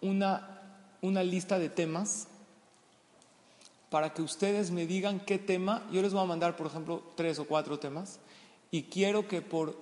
[0.00, 0.60] una,
[1.02, 2.26] una lista de temas
[3.90, 5.86] para que ustedes me digan qué tema.
[5.92, 8.18] Yo les voy a mandar, por ejemplo, tres o cuatro temas.
[8.70, 9.76] Y quiero que por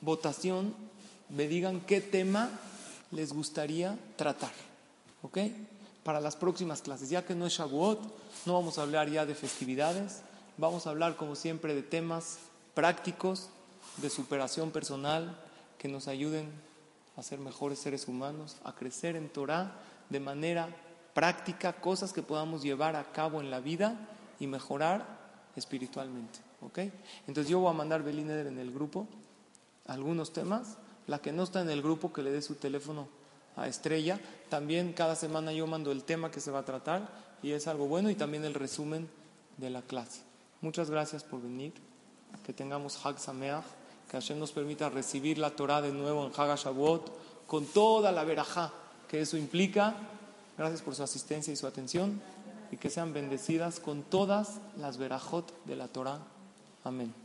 [0.00, 0.74] votación
[1.30, 2.50] me digan qué tema
[3.10, 4.52] les gustaría tratar.
[5.22, 5.38] ¿Ok?
[6.04, 7.10] Para las próximas clases.
[7.10, 7.98] Ya que no es Shavuot,
[8.46, 10.22] no vamos a hablar ya de festividades.
[10.56, 12.38] Vamos a hablar, como siempre, de temas
[12.74, 13.48] prácticos
[13.96, 15.36] de superación personal
[15.78, 16.52] que nos ayuden
[17.16, 19.72] a ser mejores seres humanos, a crecer en Torah
[20.10, 20.68] de manera
[21.14, 23.96] práctica, cosas que podamos llevar a cabo en la vida
[24.40, 25.06] y mejorar
[25.56, 26.40] espiritualmente.
[26.60, 26.78] ¿ok?
[27.26, 29.06] Entonces yo voy a mandar Belíneder en el grupo
[29.86, 30.76] algunos temas.
[31.06, 33.08] La que no está en el grupo, que le dé su teléfono
[33.56, 34.20] a Estrella.
[34.48, 37.08] También cada semana yo mando el tema que se va a tratar
[37.42, 39.08] y es algo bueno y también el resumen
[39.56, 40.22] de la clase.
[40.60, 41.72] Muchas gracias por venir.
[42.44, 43.64] Que tengamos Hag Sameach
[44.10, 48.72] que Hashem nos permita recibir la Torah de nuevo en Hagashavuot con toda la verajá
[49.08, 49.94] que eso implica.
[50.56, 52.20] Gracias por su asistencia y su atención
[52.70, 56.20] y que sean bendecidas con todas las verajot de la Torah.
[56.84, 57.23] Amén.